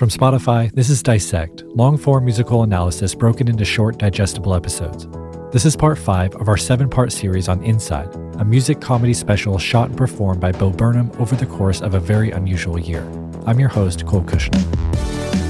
[0.00, 5.06] From Spotify, this is Dissect, long form musical analysis broken into short, digestible episodes.
[5.52, 8.08] This is part five of our seven part series on Inside,
[8.38, 12.00] a music comedy special shot and performed by Bo Burnham over the course of a
[12.00, 13.06] very unusual year.
[13.44, 15.49] I'm your host, Cole Cuchna.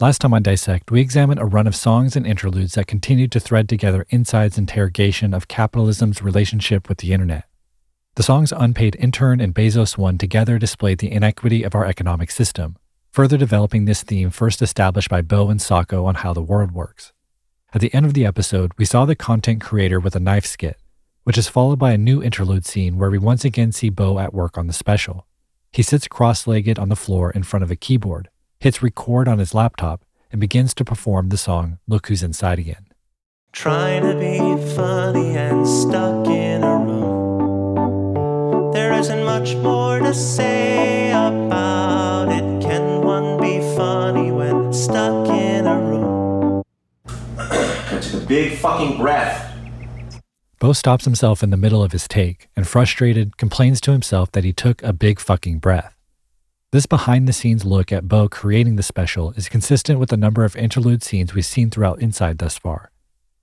[0.00, 3.40] Last time on Dissect, we examined a run of songs and interludes that continued to
[3.40, 7.44] thread together Inside's interrogation of capitalism's relationship with the internet.
[8.14, 12.78] The songs Unpaid Intern and Bezos One together displayed the inequity of our economic system,
[13.12, 17.12] further developing this theme first established by Bo and Socko on how the world works.
[17.74, 20.78] At the end of the episode, we saw the content creator with a knife skit,
[21.24, 24.32] which is followed by a new interlude scene where we once again see Bo at
[24.32, 25.26] work on the special.
[25.72, 29.38] He sits cross legged on the floor in front of a keyboard hits record on
[29.38, 32.86] his laptop, and begins to perform the song Look Who's Inside Again.
[33.52, 34.38] Trying to be
[34.76, 38.70] funny and stuck in a room.
[38.72, 42.62] There isn't much more to say about it.
[42.62, 46.62] Can one be funny when stuck in a room?
[47.38, 49.48] I took a big fucking breath.
[50.60, 54.44] Bo stops himself in the middle of his take and, frustrated, complains to himself that
[54.44, 55.96] he took a big fucking breath.
[56.72, 60.44] This behind the scenes look at Bo creating the special is consistent with the number
[60.44, 62.92] of interlude scenes we've seen throughout Inside thus far.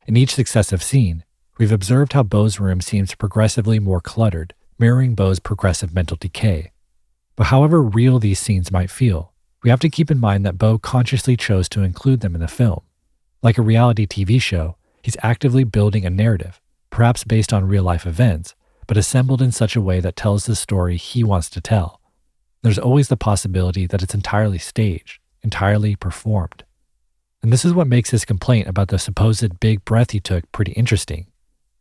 [0.06, 1.26] In each successive scene,
[1.58, 6.72] we've observed how Bo's room seems progressively more cluttered, mirroring Bo's progressive mental decay.
[7.36, 10.78] But however real these scenes might feel, we have to keep in mind that Bo
[10.80, 12.84] consciously chose to include them in the film.
[13.44, 16.62] Like a reality TV show, he's actively building a narrative,
[16.92, 18.56] perhaps based on real life events,
[18.88, 22.00] but assembled in such a way that tells the story he wants to tell
[22.62, 26.64] there's always the possibility that it's entirely staged, entirely performed.
[27.42, 30.72] And this is what makes his complaint about the supposed big breath he took pretty
[30.74, 31.28] interesting.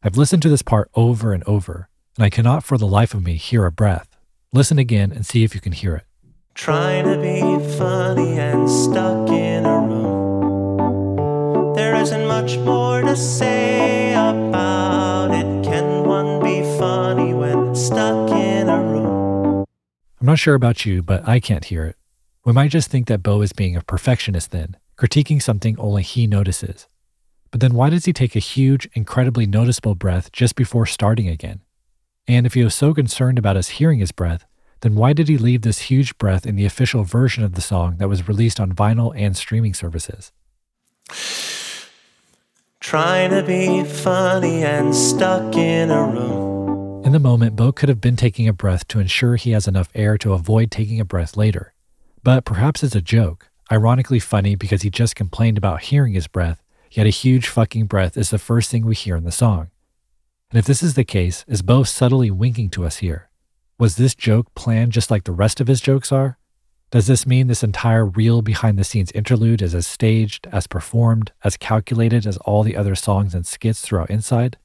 [0.02, 3.24] I've listened to this part over and over, and I cannot for the life of
[3.24, 4.16] me hear a breath.
[4.52, 6.04] Listen again and see if you can hear it.
[6.54, 7.40] Trying to be
[7.76, 11.74] funny and stuck in a room.
[11.74, 15.64] There isn't much more to say about it.
[15.64, 18.25] Can one be funny when stuck?
[20.20, 21.96] I'm not sure about you, but I can't hear it.
[22.44, 26.26] We might just think that Bo is being a perfectionist then, critiquing something only he
[26.26, 26.86] notices.
[27.50, 31.60] But then why does he take a huge, incredibly noticeable breath just before starting again?
[32.26, 34.46] And if he was so concerned about us hearing his breath,
[34.80, 37.96] then why did he leave this huge breath in the official version of the song
[37.98, 40.32] that was released on vinyl and streaming services?
[42.80, 46.45] Trying to be funny and stuck in a room.
[47.06, 49.88] In the moment, Bo could have been taking a breath to ensure he has enough
[49.94, 51.72] air to avoid taking a breath later.
[52.24, 56.64] But perhaps it's a joke, ironically funny because he just complained about hearing his breath,
[56.90, 59.70] yet a huge fucking breath is the first thing we hear in the song.
[60.50, 63.30] And if this is the case, is Bo subtly winking to us here?
[63.78, 66.38] Was this joke planned just like the rest of his jokes are?
[66.90, 71.30] Does this mean this entire real behind the scenes interlude is as staged, as performed,
[71.44, 74.58] as calculated as all the other songs and skits throughout Inside?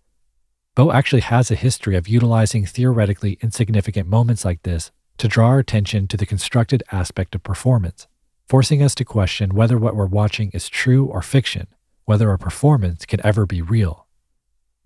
[0.73, 5.59] Bo actually has a history of utilizing theoretically insignificant moments like this to draw our
[5.59, 8.07] attention to the constructed aspect of performance,
[8.47, 11.67] forcing us to question whether what we're watching is true or fiction,
[12.05, 14.07] whether a performance can ever be real.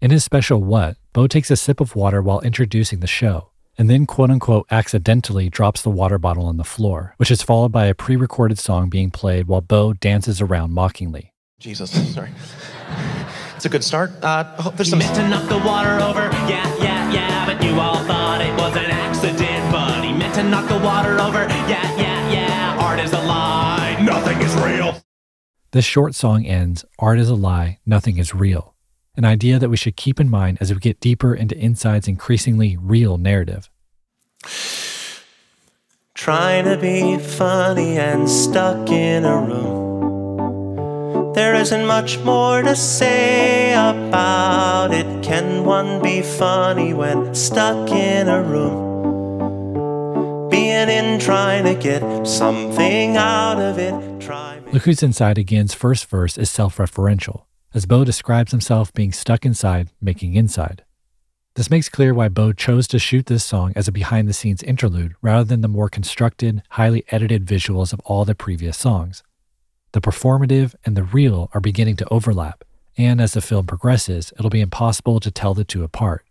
[0.02, 3.88] In his special What, Bo takes a sip of water while introducing the show, and
[3.88, 7.86] then quote unquote accidentally drops the water bottle on the floor, which is followed by
[7.86, 11.32] a pre recorded song being played while Bo dances around mockingly.
[11.60, 12.32] Jesus, sorry.
[13.66, 14.12] It's a good start.
[14.22, 15.00] Uh, hope there's some.
[15.00, 18.76] meant to knock the water over, yeah, yeah, yeah, but you all thought it was
[18.76, 19.72] an accident.
[19.72, 22.78] But he meant to knock the water over, yeah, yeah, yeah.
[22.80, 25.02] Art is a lie, nothing is real.
[25.72, 28.76] This short song ends Art is a lie, nothing is real,
[29.18, 32.78] an idea that we should keep in mind as we get deeper into Inside's increasingly
[32.78, 33.72] real narrative.
[36.14, 39.85] Trying to be funny and stuck in a room.
[41.36, 45.22] There isn't much more to say about it.
[45.22, 50.48] Can one be funny when stuck in a room?
[50.50, 54.22] Being in, trying to get something out of it.
[54.22, 57.44] Try Look Who's Inside Again's first verse is self referential,
[57.74, 60.86] as Bo describes himself being stuck inside, making inside.
[61.56, 64.64] This makes clear why Bo chose to shoot this song as a behind the scenes
[64.64, 69.22] interlude rather than the more constructed, highly edited visuals of all the previous songs.
[69.96, 72.66] The performative and the real are beginning to overlap,
[72.98, 76.26] and as the film progresses, it'll be impossible to tell the two apart.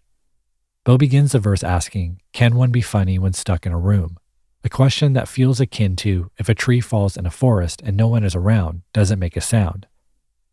[0.84, 4.18] Bo begins the verse asking, Can one be funny when stuck in a room?
[4.64, 8.06] A question that feels akin to if a tree falls in a forest and no
[8.06, 9.86] one is around, does it make a sound?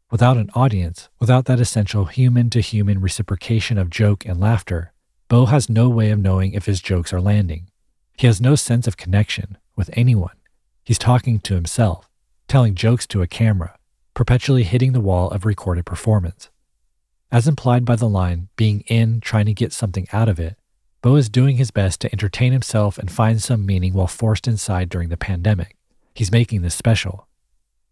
[0.10, 4.94] Without an audience, without that essential human to human reciprocation of joke and laughter,
[5.28, 7.72] Bo has no way of knowing if his jokes are landing.
[8.16, 10.38] He has no sense of connection with anyone.
[10.86, 12.08] He's talking to himself,
[12.48, 13.78] telling jokes to a camera,
[14.14, 16.50] perpetually hitting the wall of recorded performance.
[17.32, 20.58] As implied by the line, being in, trying to get something out of it,
[21.02, 24.90] Bo is doing his best to entertain himself and find some meaning while forced inside
[24.90, 25.76] during the pandemic.
[26.14, 27.28] He's making this special.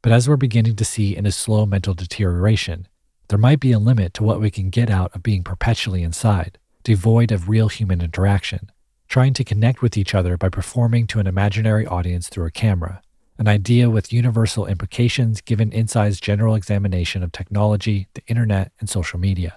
[0.02, 2.88] But as we're beginning to see in his slow mental deterioration,
[3.30, 6.58] there might be a limit to what we can get out of being perpetually inside,
[6.84, 8.72] devoid of real human interaction,
[9.08, 13.02] trying to connect with each other by performing to an imaginary audience through a camera,
[13.40, 19.18] an idea with universal implications given Inside's general examination of technology, the internet, and social
[19.18, 19.56] media.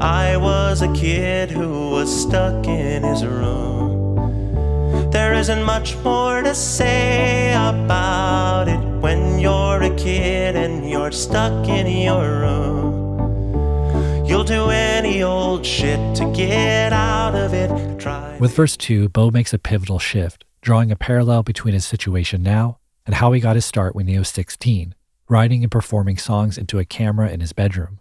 [0.00, 5.10] I was a kid who was stuck in his room.
[5.12, 11.68] There isn't much more to say about it when you're a kid and you're stuck
[11.68, 14.26] in your room.
[14.26, 18.00] You'll do any old shit to get out of it.
[18.00, 22.42] Try With verse 2, Bo makes a pivotal shift, drawing a parallel between his situation
[22.42, 24.94] now and how he got his start when he was 16,
[25.28, 28.00] writing and performing songs into a camera in his bedroom.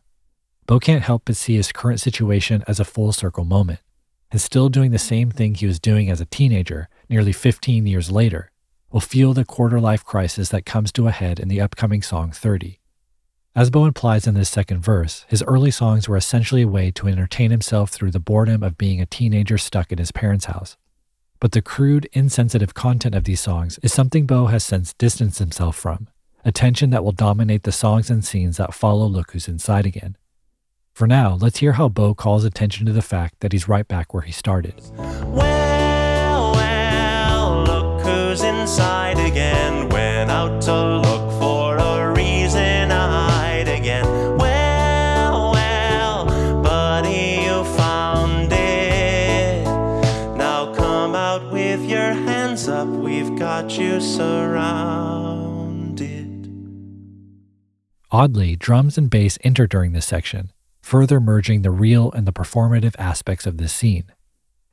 [0.68, 3.80] Bo can't help but see his current situation as a full circle moment,
[4.32, 8.12] and still doing the same thing he was doing as a teenager nearly 15 years
[8.12, 8.52] later,
[8.92, 12.32] will feel the quarter life crisis that comes to a head in the upcoming song
[12.32, 12.80] 30.
[13.54, 17.08] As Bo implies in this second verse, his early songs were essentially a way to
[17.08, 20.78] entertain himself through the boredom of being a teenager stuck in his parents' house.
[21.42, 25.76] But the crude, insensitive content of these songs is something Bo has since distanced himself
[25.76, 26.08] from,
[26.46, 30.18] a tension that will dominate the songs and scenes that follow Look Who's Inside Again.
[30.94, 34.14] For now, let's hear how Bo calls attention to the fact that he's right back
[34.14, 34.76] where he started.
[34.98, 39.90] Well, well, look who's inside again.
[39.90, 41.31] Went out to look
[53.92, 55.52] you surrounded.
[58.10, 62.96] Oddly, drums and bass enter during this section, further merging the real and the performative
[62.98, 64.06] aspects of this scene.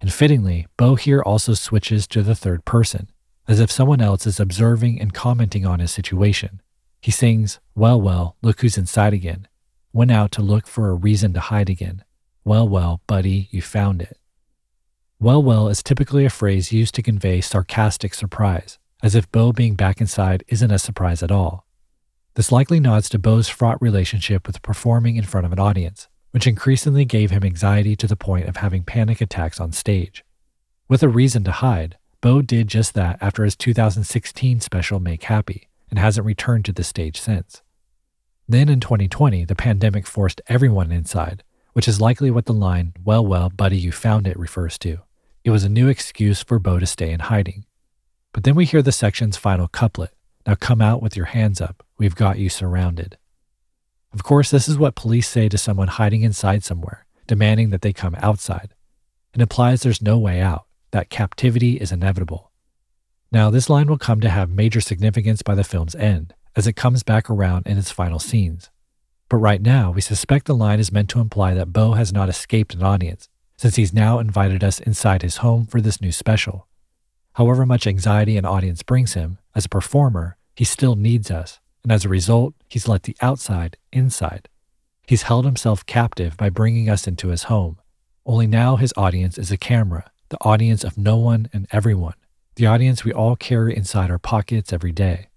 [0.00, 3.10] And fittingly, Bo here also switches to the third person,
[3.48, 6.60] as if someone else is observing and commenting on his situation.
[7.00, 9.48] He sings, Well, well, look who's inside again.
[9.92, 12.04] Went out to look for a reason to hide again.
[12.44, 14.16] Well, well, buddy, you found it.
[15.20, 19.74] Well, well is typically a phrase used to convey sarcastic surprise, as if Bo being
[19.74, 21.66] back inside isn't a surprise at all.
[22.34, 26.46] This likely nods to Bo's fraught relationship with performing in front of an audience, which
[26.46, 30.24] increasingly gave him anxiety to the point of having panic attacks on stage.
[30.88, 35.68] With a reason to hide, Bo did just that after his 2016 special Make Happy
[35.90, 37.62] and hasn't returned to the stage since.
[38.48, 41.42] Then in 2020, the pandemic forced everyone inside,
[41.74, 44.98] which is likely what the line, Well, well, buddy, you found it refers to.
[45.44, 47.64] It was a new excuse for Bo to stay in hiding.
[48.38, 50.14] But then we hear the section's final couplet
[50.46, 53.18] Now come out with your hands up, we've got you surrounded.
[54.12, 57.92] Of course, this is what police say to someone hiding inside somewhere, demanding that they
[57.92, 58.74] come outside.
[59.34, 62.52] It implies there's no way out, that captivity is inevitable.
[63.32, 66.74] Now, this line will come to have major significance by the film's end, as it
[66.74, 68.70] comes back around in its final scenes.
[69.28, 72.28] But right now, we suspect the line is meant to imply that Bo has not
[72.28, 76.67] escaped an audience, since he's now invited us inside his home for this new special.
[77.38, 81.92] However much anxiety an audience brings him, as a performer, he still needs us, and
[81.92, 84.48] as a result, he's let the outside inside.
[85.06, 87.78] He's held himself captive by bringing us into his home.
[88.26, 92.16] Only now his audience is a camera, the audience of no one and everyone,
[92.56, 95.28] the audience we all carry inside our pockets every day.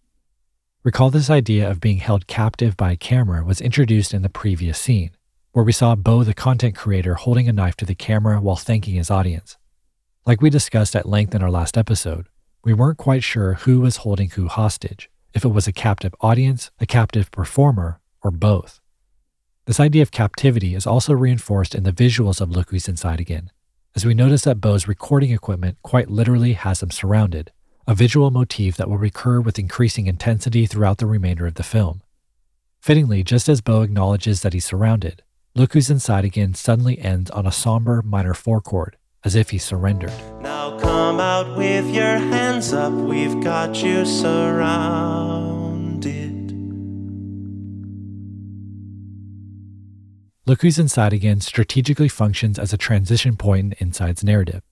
[0.84, 4.79] Recall this idea of being held captive by a camera was introduced in the previous
[4.79, 5.12] scene,
[5.51, 8.96] where we saw Bo the content creator holding a knife to the camera while thanking
[8.96, 9.55] his audience.
[10.23, 12.27] Like we discussed at length in our last episode,
[12.63, 16.69] we weren't quite sure who was holding who hostage, if it was a captive audience,
[16.79, 18.79] a captive performer, or both.
[19.65, 23.49] This idea of captivity is also reinforced in the visuals of Look Who's Inside Again,
[23.95, 27.51] as we notice that Bo's recording equipment quite literally has him surrounded,
[27.87, 32.03] a visual motif that will recur with increasing intensity throughout the remainder of the film.
[32.79, 35.23] Fittingly, just as Bo acknowledges that he's surrounded,
[35.55, 39.57] Look Who's Inside Again suddenly ends on a somber minor four chord, as if he
[39.57, 40.13] surrendered.
[40.41, 45.61] Now come out with your hands up, we've got you surrounded.
[50.47, 54.63] Look Who's Inside Again strategically functions as a transition point in Inside's narrative.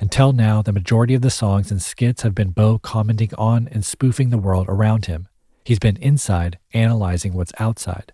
[0.00, 3.84] Until now, the majority of the songs and skits have been Bo commenting on and
[3.84, 5.28] spoofing the world around him.
[5.64, 8.12] He's been inside, analyzing what's outside.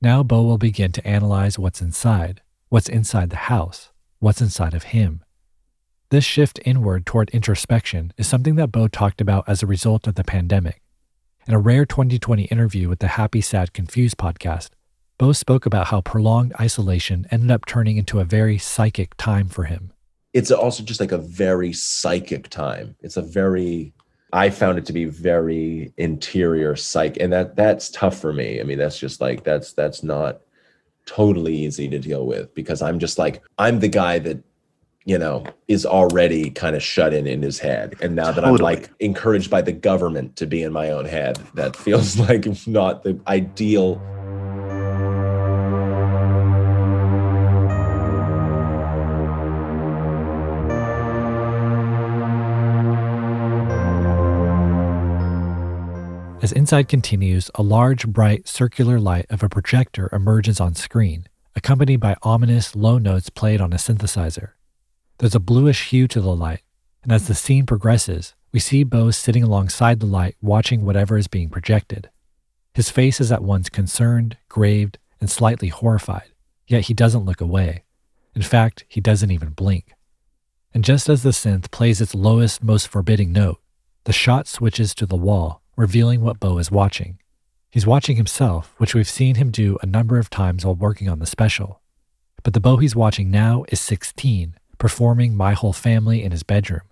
[0.00, 4.84] Now, Bo will begin to analyze what's inside, what's inside the house, what's inside of
[4.84, 5.22] him.
[6.10, 10.14] This shift inward toward introspection is something that Bo talked about as a result of
[10.14, 10.80] the pandemic.
[11.46, 14.70] In a rare 2020 interview with the Happy, Sad, Confused podcast,
[15.18, 19.64] Bo spoke about how prolonged isolation ended up turning into a very psychic time for
[19.64, 19.92] him
[20.32, 22.94] it's also just like a very psychic time.
[23.00, 23.92] It's a very
[24.32, 28.60] I found it to be very interior psych and that that's tough for me.
[28.60, 30.40] I mean, that's just like that's that's not
[31.08, 34.44] totally easy to deal with because I'm just like I'm the guy that
[35.06, 38.58] you know is already kind of shut in in his head and now that Totally.
[38.58, 42.46] I'm like encouraged by the government to be in my own head that feels like
[42.66, 44.02] not the ideal
[56.40, 61.26] As Inside continues, a large, bright, circular light of a projector emerges on screen,
[61.56, 64.50] accompanied by ominous, low notes played on a synthesizer.
[65.18, 66.62] There's a bluish hue to the light,
[67.02, 71.26] and as the scene progresses, we see Bo sitting alongside the light watching whatever is
[71.26, 72.08] being projected.
[72.72, 76.30] His face is at once concerned, graved, and slightly horrified,
[76.68, 77.82] yet he doesn't look away.
[78.36, 79.92] In fact, he doesn't even blink.
[80.72, 83.60] And just as the synth plays its lowest, most forbidding note,
[84.04, 87.20] the shot switches to the wall, revealing what Bo is watching.
[87.70, 91.20] He's watching himself, which we've seen him do a number of times while working on
[91.20, 91.80] the special.
[92.42, 96.82] But the Bo he's watching now is 16, performing My Whole Family in his bedroom.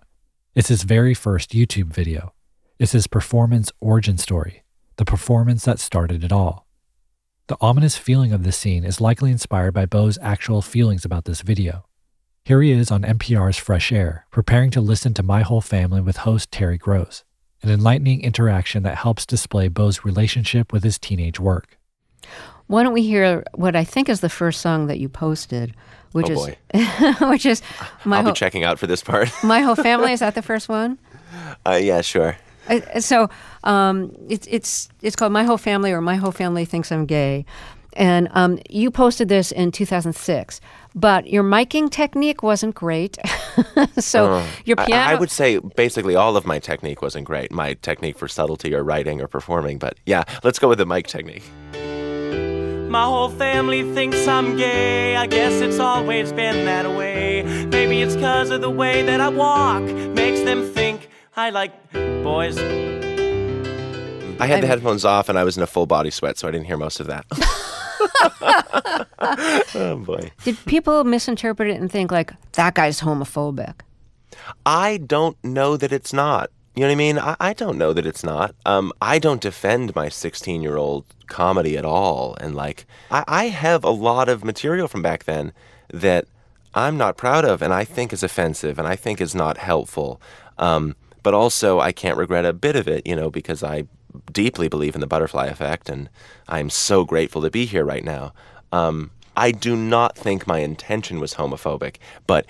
[0.55, 2.33] It's his very first YouTube video.
[2.79, 4.63] It's his performance origin story,
[4.95, 6.65] the performance that started it all.
[7.47, 11.41] The ominous feeling of this scene is likely inspired by Bo's actual feelings about this
[11.41, 11.85] video.
[12.45, 16.17] Here he is on NPR's Fresh Air, preparing to listen to My Whole Family with
[16.17, 17.25] host Terry Gross,
[17.63, 21.77] an enlightening interaction that helps display Bo's relationship with his teenage work.
[22.67, 25.73] Why don't we hear what I think is the first song that you posted,
[26.11, 26.57] which Oh, is boy.
[27.29, 27.61] which is
[28.03, 29.31] my I'll be whole, checking out for this part.
[29.43, 30.11] my whole family.
[30.11, 30.97] Is that the first one?
[31.65, 32.37] uh, yeah, sure.
[32.69, 33.29] Uh, so
[33.63, 37.45] um, it's it's it's called My Whole Family or My Whole Family Thinks I'm Gay,
[37.93, 40.61] and um, you posted this in 2006.
[40.95, 43.17] But your miking technique wasn't great.
[43.99, 45.11] so your Uh, I- piano.
[45.11, 47.51] I, would say basically all of my technique wasn't great.
[47.51, 49.77] My technique for subtlety or writing or performing.
[49.77, 51.43] But yeah, let's go with the mic technique.
[52.89, 55.15] My whole family thinks I'm gay.
[55.17, 57.43] I guess it's always been that way.
[57.69, 59.83] Maybe it's cause of the way that I walk.
[59.83, 61.73] Makes them think I like
[62.23, 62.57] boys.
[64.39, 66.51] I had the headphones off and I was in a full body sweat, so I
[66.51, 67.25] didn't hear most of that.
[69.75, 70.31] oh boy.
[70.43, 73.81] Did people misinterpret it and think like that guy's homophobic?
[74.65, 76.51] I don't know that it's not.
[76.75, 77.17] You know what I mean?
[77.17, 78.53] I, I don't know that it's not.
[78.65, 82.35] Um, I don't defend my 16 year old comedy at all.
[82.39, 85.53] And like, I, I have a lot of material from back then
[85.91, 86.27] that
[86.75, 90.21] I'm not proud of and I think is offensive and I think is not helpful.
[90.59, 93.83] Um, but also, I can't regret a bit of it, you know, because I
[94.31, 96.09] deeply believe in the butterfly effect and
[96.47, 98.33] I'm so grateful to be here right now.
[98.71, 102.45] Um, I do not think my intention was homophobic, but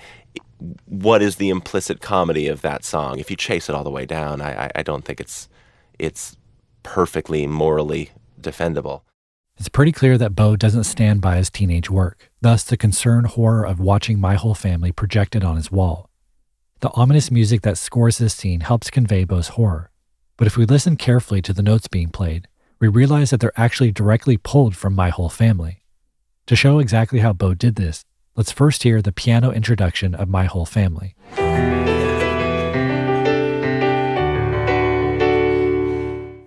[0.86, 3.18] what is the implicit comedy of that song?
[3.18, 5.48] If you chase it all the way down, I, I, I don't think it's
[5.98, 6.36] it's
[6.82, 8.10] perfectly morally
[8.40, 9.02] defendable.
[9.58, 13.66] It's pretty clear that Bo doesn't stand by his teenage work, thus, the concerned horror
[13.66, 16.08] of watching my whole family projected on his wall.
[16.80, 19.87] The ominous music that scores this scene helps convey Bo's horror.
[20.38, 22.46] But if we listen carefully to the notes being played,
[22.78, 25.82] we realize that they're actually directly pulled from My Whole Family.
[26.46, 28.04] To show exactly how Bo did this,
[28.36, 31.16] let's first hear the piano introduction of My Whole Family.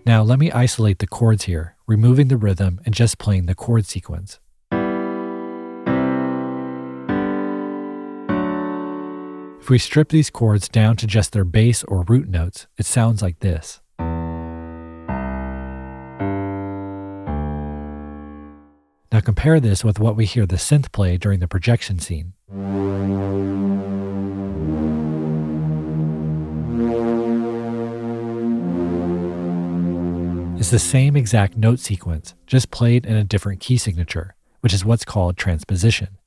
[0.06, 3.86] Now, let me isolate the chords here, removing the rhythm and just playing the chord
[3.86, 4.40] sequence.
[9.72, 13.40] We strip these chords down to just their bass or root notes, it sounds like
[13.40, 13.80] this.
[19.14, 22.34] Now compare this with what we hear the synth play during the projection scene.
[30.60, 34.84] It's the same exact note sequence, just played in a different key signature, which is
[34.84, 36.18] what's called transposition.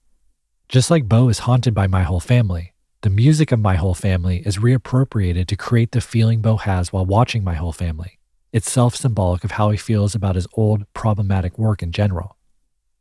[0.71, 2.74] Just like Bo is haunted by My Whole Family,
[3.05, 7.05] the music of My Whole Family is reappropriated to create the feeling Bo has while
[7.05, 8.19] watching My Whole Family,
[8.51, 12.39] itself symbolic of how he feels about his old, problematic work in general.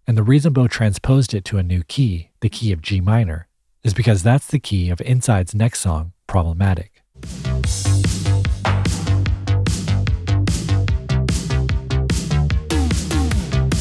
[0.05, 3.48] And the reason Bo transposed it to a new key, the key of G minor,
[3.81, 7.01] is because that's the key of Inside's next song, Problematic.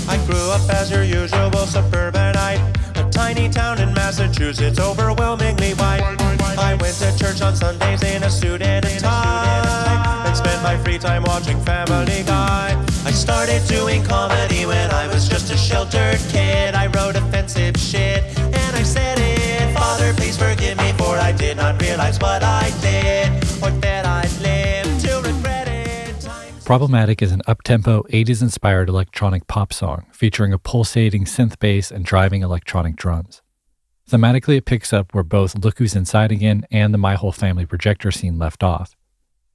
[0.07, 2.61] I grew up as your usual suburbanite,
[2.95, 6.03] a tiny town in Massachusetts, overwhelmingly white.
[6.59, 10.77] I went to church on Sundays in a suit and a tie, and spent my
[10.85, 12.79] free time watching Family Guy.
[13.07, 16.75] I started doing comedy when I was just a sheltered kid.
[16.75, 19.75] I wrote offensive shit, and I said it.
[19.75, 24.41] Father, please forgive me, for I did not realize what I did, or that I'd
[24.43, 26.29] live to regret it.
[26.67, 32.05] Problematic is an uptempo, 80s inspired electronic pop song featuring a pulsating synth bass and
[32.05, 33.42] driving electronic drums.
[34.11, 38.11] Thematically, it picks up where both Who's Inside Again and the My Whole Family projector
[38.11, 38.95] scene left off.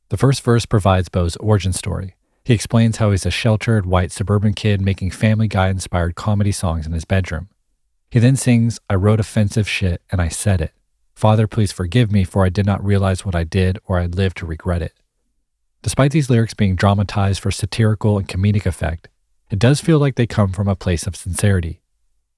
[0.09, 2.15] The first verse provides Bo's origin story.
[2.43, 6.85] He explains how he's a sheltered, white suburban kid making Family Guy inspired comedy songs
[6.85, 7.49] in his bedroom.
[8.09, 10.71] He then sings, I wrote offensive shit and I said it.
[11.13, 14.33] Father, please forgive me, for I did not realize what I did or I'd live
[14.35, 14.93] to regret it.
[15.81, 19.09] Despite these lyrics being dramatized for satirical and comedic effect,
[19.49, 21.81] it does feel like they come from a place of sincerity.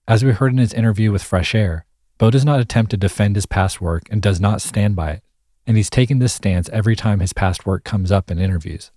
[0.08, 1.86] As we heard in his interview with Fresh Air,
[2.20, 5.24] Bo does not attempt to defend his past work and does not stand by it,
[5.66, 8.92] and he's taken this stance every time his past work comes up in interviews.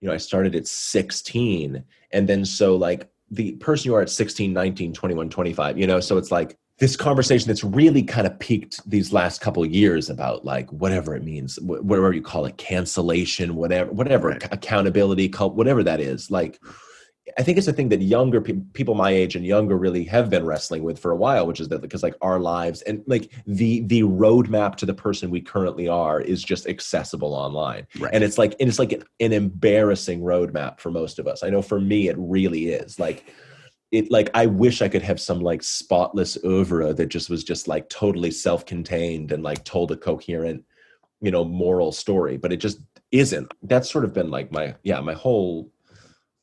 [0.00, 1.82] you know, I started at 16.
[2.12, 6.00] And then so like the person you are at 16, 19, 21, 25, you know,
[6.00, 10.10] so it's like this conversation that's really kind of peaked these last couple of years
[10.10, 15.54] about like whatever it means, whatever you call it, cancellation, whatever, whatever, ac- accountability, cult,
[15.54, 16.30] whatever that is.
[16.30, 16.60] Like,
[17.38, 20.30] I think it's a thing that younger pe- people my age and younger really have
[20.30, 23.32] been wrestling with for a while, which is that because like our lives and like
[23.46, 28.14] the the roadmap to the person we currently are is just accessible online, Right.
[28.14, 31.42] and it's like and it's like an, an embarrassing roadmap for most of us.
[31.42, 32.98] I know for me it really is.
[33.00, 33.24] Like
[33.90, 37.66] it like I wish I could have some like spotless oeuvre that just was just
[37.66, 40.64] like totally self-contained and like told a coherent,
[41.20, 42.78] you know, moral story, but it just
[43.10, 43.52] isn't.
[43.62, 45.70] That's sort of been like my yeah, my whole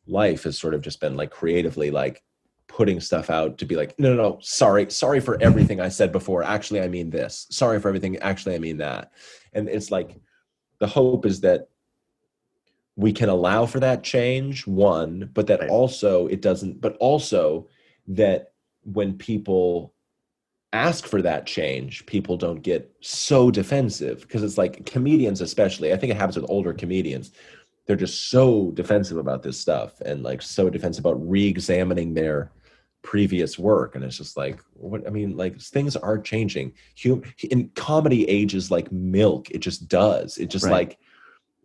[0.08, 2.24] life has sort of just been like creatively like
[2.68, 6.12] putting stuff out to be like no no no sorry sorry for everything i said
[6.12, 6.44] before.
[6.44, 7.48] Actually i mean this.
[7.52, 8.18] Sorry for everything.
[8.18, 9.12] Actually i mean that.
[9.54, 10.20] And it's like
[10.80, 11.70] the hope is that
[12.96, 17.68] we can allow for that change one but that also it doesn't but also
[18.08, 19.94] that when people
[20.74, 24.22] ask for that change people don't get so defensive.
[24.22, 27.32] Because it's like comedians especially i think it happens with older comedians
[27.86, 32.52] they're just so defensive about this stuff and like so defensive about re-examining their
[33.02, 33.96] previous work.
[33.96, 36.74] And it's just like what i mean like things are changing.
[37.04, 40.38] Hum- in comedy ages like milk it just does.
[40.38, 40.72] It just Right.
[40.72, 40.98] like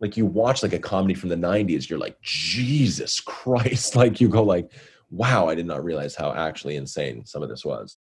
[0.01, 3.95] like you watch like a comedy from the 90s you're like jesus christ.
[4.01, 4.71] Like you go like
[5.11, 7.97] wow i did not realize how actually insane some of this was.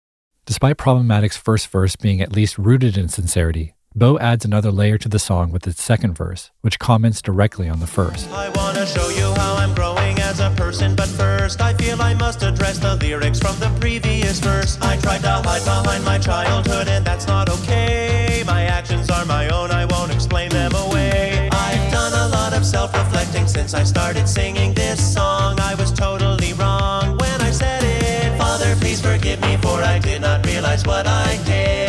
[0.45, 5.09] Despite Problematic's first verse being at least rooted in sincerity, Bo adds another layer to
[5.09, 8.31] the song with its second verse, which comments directly on the first.
[8.31, 12.15] I wanna show you how I'm growing as a person, but first I feel I
[12.15, 14.79] must address the lyrics from the previous verse.
[14.81, 18.43] I tried to hide behind my childhood, and that's not okay.
[18.47, 21.51] My actions are my own, I won't explain them away.
[21.53, 25.61] I've done a lot of self reflecting since I started singing this song.
[25.61, 28.39] I was totally wrong when I said it.
[28.39, 31.82] Father, please forgive me, for I did not realize what I did,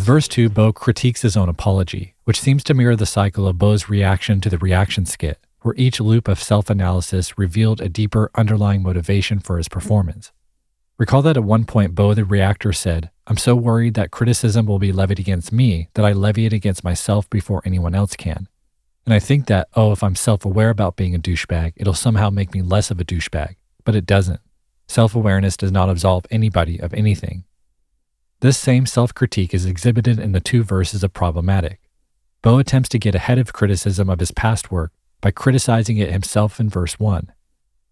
[0.00, 3.58] With verse 2, Bo critiques his own apology, which seems to mirror the cycle of
[3.58, 8.30] Bo's reaction to the reaction skit, where each loop of self analysis revealed a deeper
[8.34, 10.32] underlying motivation for his performance.
[10.96, 14.78] Recall that at one point, Bo the reactor said, I'm so worried that criticism will
[14.78, 18.48] be levied against me that I levy it against myself before anyone else can.
[19.04, 22.30] And I think that, oh, if I'm self aware about being a douchebag, it'll somehow
[22.30, 23.56] make me less of a douchebag.
[23.84, 24.40] But it doesn't.
[24.88, 27.44] Self awareness does not absolve anybody of anything.
[28.40, 31.78] This same self critique is exhibited in the two verses of Problematic.
[32.40, 36.58] Bo attempts to get ahead of criticism of his past work by criticizing it himself
[36.58, 37.30] in verse 1.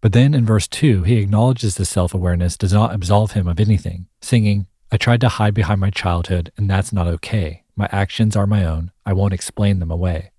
[0.01, 3.59] But then in verse 2, he acknowledges this self awareness does not absolve him of
[3.59, 7.63] anything, singing, I tried to hide behind my childhood, and that's not okay.
[7.75, 8.89] My actions are my own.
[9.05, 10.31] I won't explain them away.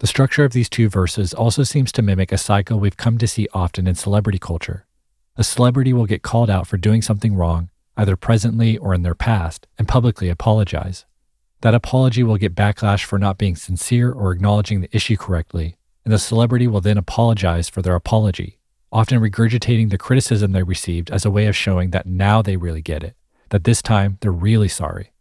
[0.00, 3.28] The structure of these two verses also seems to mimic a cycle we've come to
[3.28, 4.84] see often in celebrity culture.
[5.36, 9.14] A celebrity will get called out for doing something wrong, either presently or in their
[9.14, 11.04] past, and publicly apologize.
[11.60, 16.12] That apology will get backlash for not being sincere or acknowledging the issue correctly, and
[16.12, 18.58] the celebrity will then apologize for their apology,
[18.90, 22.82] often regurgitating the criticism they received as a way of showing that now they really
[22.82, 23.14] get it,
[23.50, 25.12] that this time they're really sorry.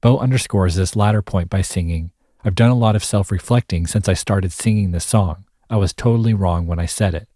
[0.00, 2.12] Bo underscores this latter point by singing,
[2.44, 5.44] I've done a lot of self reflecting since I started singing this song.
[5.70, 7.26] I was totally wrong when I said it.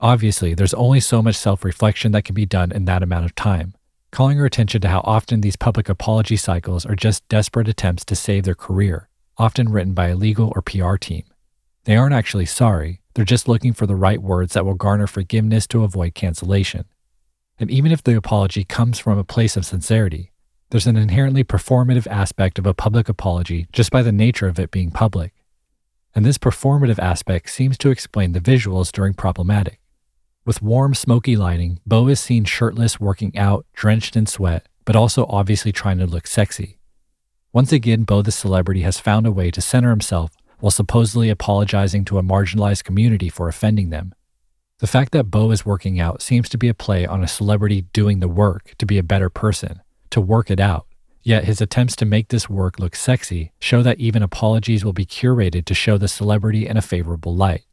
[0.00, 3.34] Obviously, there's only so much self reflection that can be done in that amount of
[3.34, 3.74] time,
[4.10, 8.16] calling her attention to how often these public apology cycles are just desperate attempts to
[8.16, 11.24] save their career, often written by a legal or PR team.
[11.84, 15.66] They aren't actually sorry, they're just looking for the right words that will garner forgiveness
[15.68, 16.84] to avoid cancellation.
[17.58, 20.32] And even if the apology comes from a place of sincerity,
[20.70, 24.70] there's an inherently performative aspect of a public apology just by the nature of it
[24.70, 25.32] being public.
[26.14, 29.80] And this performative aspect seems to explain the visuals during Problematic.
[30.48, 35.26] With warm, smoky lighting, Bo is seen shirtless working out, drenched in sweat, but also
[35.26, 36.78] obviously trying to look sexy.
[37.52, 42.06] Once again, Bo the celebrity has found a way to center himself while supposedly apologizing
[42.06, 44.14] to a marginalized community for offending them.
[44.78, 47.82] The fact that Bo is working out seems to be a play on a celebrity
[47.92, 50.86] doing the work to be a better person, to work it out.
[51.22, 55.04] Yet his attempts to make this work look sexy show that even apologies will be
[55.04, 57.66] curated to show the celebrity in a favorable light.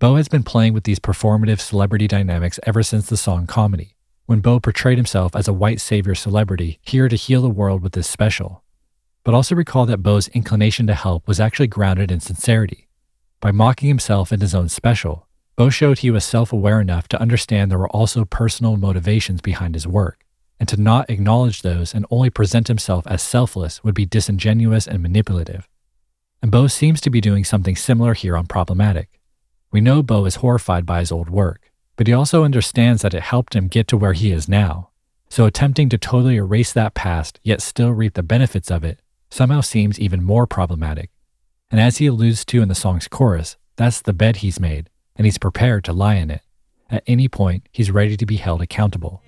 [0.00, 3.94] Bo has been playing with these performative celebrity dynamics ever since the song Comedy,
[4.26, 7.92] when Bo portrayed himself as a white savior celebrity here to heal the world with
[7.92, 8.64] this special.
[9.22, 12.88] But also recall that Bo's inclination to help was actually grounded in sincerity.
[13.40, 17.20] By mocking himself in his own special, Bo showed he was self aware enough to
[17.20, 20.24] understand there were also personal motivations behind his work,
[20.58, 25.02] and to not acknowledge those and only present himself as selfless would be disingenuous and
[25.02, 25.68] manipulative.
[26.42, 29.20] And Bo seems to be doing something similar here on Problematic.
[29.74, 33.24] We know Bo is horrified by his old work, but he also understands that it
[33.24, 34.90] helped him get to where he is now.
[35.28, 39.62] So attempting to totally erase that past, yet still reap the benefits of it, somehow
[39.62, 41.10] seems even more problematic.
[41.72, 45.24] And as he alludes to in the song's chorus, that's the bed he's made, and
[45.24, 46.42] he's prepared to lie in it.
[46.88, 49.24] At any point, he's ready to be held accountable.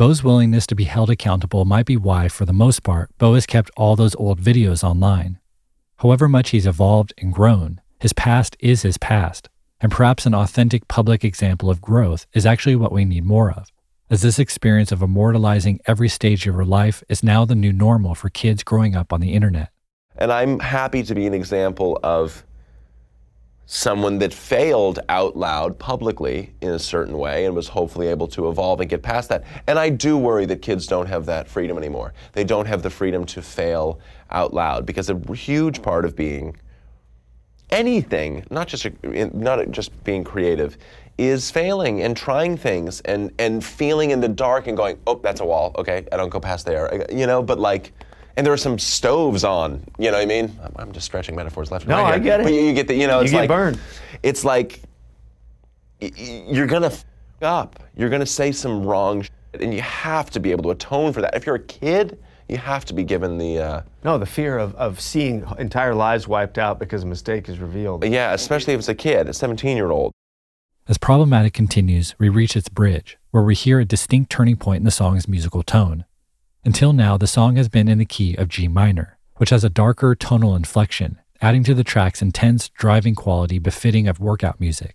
[0.00, 3.44] Bo's willingness to be held accountable might be why, for the most part, Bo has
[3.44, 5.38] kept all those old videos online.
[5.96, 10.88] However much he's evolved and grown, his past is his past, and perhaps an authentic
[10.88, 13.68] public example of growth is actually what we need more of,
[14.08, 18.14] as this experience of immortalizing every stage of your life is now the new normal
[18.14, 19.68] for kids growing up on the internet.
[20.16, 22.42] And I'm happy to be an example of
[23.72, 28.48] someone that failed out loud publicly in a certain way and was hopefully able to
[28.48, 29.44] evolve and get past that.
[29.68, 32.12] And I do worry that kids don't have that freedom anymore.
[32.32, 36.56] They don't have the freedom to fail out loud because a huge part of being
[37.70, 40.76] anything, not just a, not just being creative,
[41.16, 45.38] is failing and trying things and and feeling in the dark and going, oh, that's
[45.38, 45.70] a wall.
[45.78, 47.06] Okay, I don't go past there.
[47.08, 47.92] You know, but like.
[48.36, 50.56] And there are some stoves on, you know what I mean?
[50.62, 52.14] I'm, I'm just stretching metaphors left and No, right.
[52.14, 52.24] I here.
[52.24, 52.44] get it.
[52.44, 53.80] But you, you get the, you know, it's You it's get like burned.
[54.22, 54.80] It's like
[56.00, 57.04] y- y- you're gonna f-
[57.42, 57.80] up.
[57.96, 61.20] You're gonna say some wrong, shit, and you have to be able to atone for
[61.22, 61.34] that.
[61.34, 63.58] If you're a kid, you have to be given the.
[63.58, 67.58] Uh, No, the fear of, of seeing entire lives wiped out because a mistake is
[67.58, 68.04] revealed.
[68.04, 70.12] yeah, especially if it's a kid, a 17 year old.
[70.88, 74.84] As Problematic continues, we reach its bridge, where we hear a distinct turning point in
[74.84, 76.04] the song's musical tone.
[76.64, 79.70] Until now, the song has been in the key of G minor, which has a
[79.70, 84.94] darker tonal inflection, adding to the track's intense, driving quality befitting of workout music.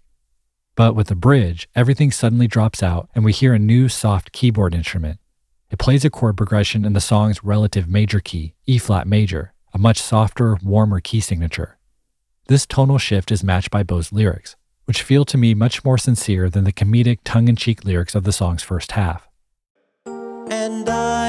[0.76, 4.76] But with the bridge, everything suddenly drops out and we hear a new soft keyboard
[4.76, 5.20] instrument.
[5.72, 9.80] It plays a chord progression in the song's relative major key, E flat major, a
[9.80, 11.80] much softer, warmer key signature.
[12.48, 16.48] This tonal shift is matched by Bo's lyrics, which feel to me much more sincere
[16.48, 19.28] than the comedic, tongue in cheek lyrics of the song's first half.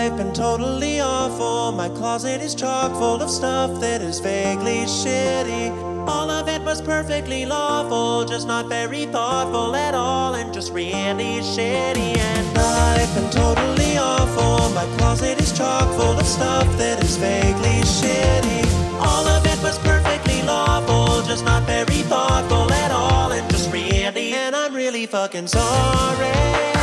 [0.07, 1.73] I've been totally awful.
[1.73, 5.73] My closet is chock full of stuff that is vaguely shitty.
[6.07, 11.41] All of it was perfectly lawful, just not very thoughtful at all, and just really
[11.43, 12.17] shitty.
[12.19, 14.73] And I've been totally awful.
[14.77, 18.65] My closet is chock full of stuff that is vaguely shitty.
[19.01, 24.35] All of it was perfectly lawful, just not very thoughtful at all, and just really,
[24.35, 26.77] and I'm really fucking sorry.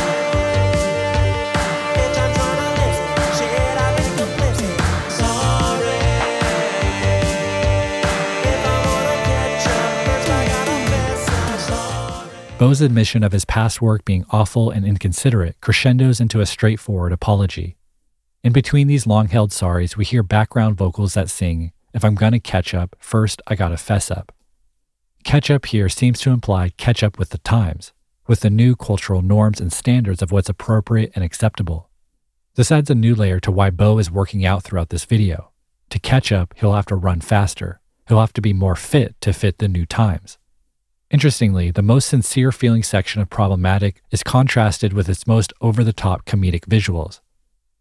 [12.56, 17.76] Bo's admission of his past work being awful and inconsiderate crescendos into a straightforward apology.
[18.44, 22.38] In between these long held sorries, we hear background vocals that sing, If I'm gonna
[22.38, 24.32] catch up, first I gotta fess up.
[25.24, 27.92] Catch up here seems to imply catch up with the times,
[28.28, 31.90] with the new cultural norms and standards of what's appropriate and acceptable.
[32.54, 35.50] This adds a new layer to why Bo is working out throughout this video.
[35.90, 37.80] To catch up, he'll have to run faster.
[38.06, 40.38] He'll have to be more fit to fit the new times.
[41.14, 45.92] Interestingly, the most sincere feeling section of Problematic is contrasted with its most over the
[45.92, 47.20] top comedic visuals.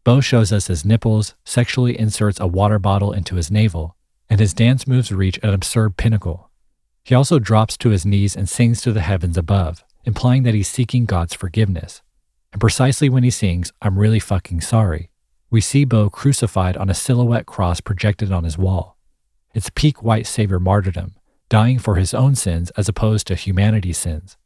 [0.04, 3.96] Bo shows us his nipples, sexually inserts a water bottle into his navel,
[4.30, 6.52] and his dance moves reach an absurd pinnacle.
[7.04, 10.68] He also drops to his knees and sings to the heavens above, implying that he's
[10.68, 12.04] seeking God's forgiveness.
[12.52, 15.10] And precisely when he sings, I'm really fucking sorry,
[15.50, 18.96] we see Bo crucified on a silhouette cross projected on his wall.
[19.56, 21.16] It's peak white savior martyrdom,
[21.54, 24.38] dying for his own sins as opposed to humanity's sins.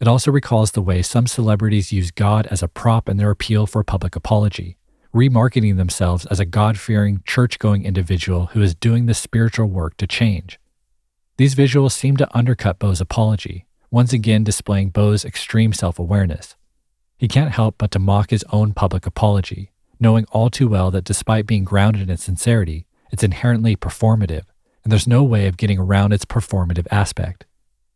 [0.00, 3.66] It also recalls the way some celebrities use God as a prop in their appeal
[3.66, 4.78] for public apology,
[5.14, 9.98] remarketing themselves as a God fearing, church going individual who is doing the spiritual work
[9.98, 10.58] to change.
[11.36, 16.56] These visuals seem to undercut Bo's apology, once again displaying Bo's extreme self awareness.
[17.18, 21.04] He can't help but to mock his own public apology, knowing all too well that
[21.04, 24.44] despite being grounded in sincerity, it's inherently performative,
[24.88, 27.44] and there's no way of getting around its performative aspect.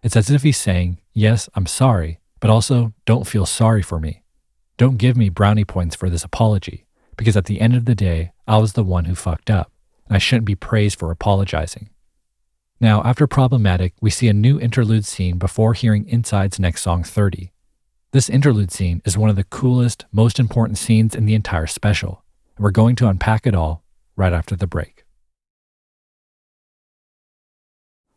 [0.03, 4.25] It's as if he's saying, Yes, I'm sorry, but also don't feel sorry for me.
[4.77, 6.85] Don't give me brownie points for this apology,
[7.17, 9.73] because at the end of the day, I was the one who fucked up,
[10.07, 11.89] and I shouldn't be praised for apologizing.
[12.79, 17.53] Now, after Problematic, we see a new interlude scene before hearing Inside's next song, 30.
[18.11, 22.23] This interlude scene is one of the coolest, most important scenes in the entire special,
[22.59, 23.83] and we're going to unpack it all
[24.15, 25.02] right after the break.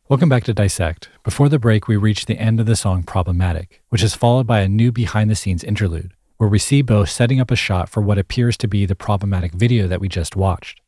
[0.08, 1.10] Welcome back to Dissect.
[1.24, 4.60] Before the break, we reached the end of the song Problematic, which is followed by
[4.60, 8.02] a new behind the scenes interlude, where we see Bo setting up a shot for
[8.02, 10.80] what appears to be the problematic video that we just watched.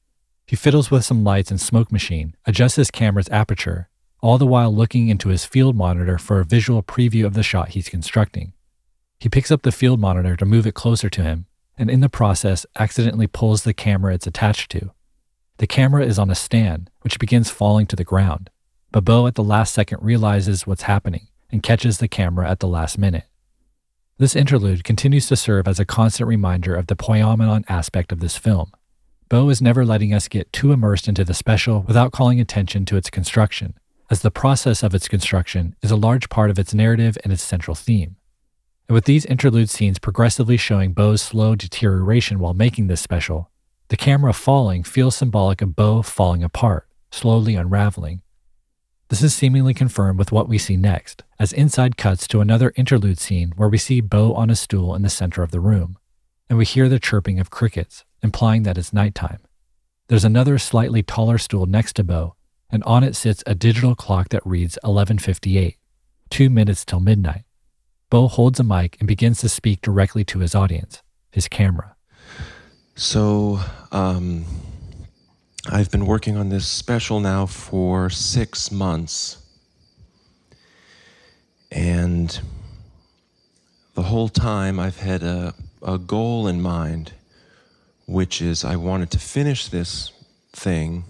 [0.46, 3.90] He fiddles with some lights and smoke machine, adjusts his camera's aperture,
[4.22, 7.70] all the while looking into his field monitor for a visual preview of the shot
[7.70, 8.54] he's constructing.
[9.20, 12.08] He picks up the field monitor to move it closer to him, and in the
[12.08, 14.92] process accidentally pulls the camera it's attached to.
[15.58, 18.52] The camera is on a stand, which begins falling to the ground,
[19.02, 22.98] but at the last second realizes what's happening and catches the camera at the last
[22.98, 23.26] minute.
[24.18, 28.38] This interlude continues to serve as a constant reminder of the poimanon aspect of this
[28.38, 28.72] film.
[29.30, 32.96] Bo is never letting us get too immersed into the special without calling attention to
[32.96, 33.76] its construction,
[34.10, 37.44] as the process of its construction is a large part of its narrative and its
[37.44, 38.16] central theme.
[38.88, 43.52] And with these interlude scenes progressively showing Bo's slow deterioration while making this special,
[43.90, 48.22] the camera falling feels symbolic of Bo falling apart, slowly unraveling.
[49.10, 53.20] This is seemingly confirmed with what we see next, as Inside cuts to another interlude
[53.20, 55.98] scene where we see Bo on a stool in the center of the room,
[56.50, 59.40] and we hear the chirping of crickets, implying that it's nighttime.
[60.10, 62.36] There's another slightly taller stool next to Bo,
[62.70, 65.78] and on it sits a digital clock that reads 11:58,
[66.30, 67.46] 2 minutes till midnight.
[68.10, 71.96] Bo holds a mic and begins to speak directly to his audience, his camera.
[72.96, 73.62] So,
[73.94, 74.46] um,
[75.70, 79.38] I've been working on this special now for six months.
[81.70, 82.40] And
[83.94, 87.12] the whole time I've had a, a goal in mind,
[88.06, 90.14] which is I wanted to finish this
[90.54, 91.04] thing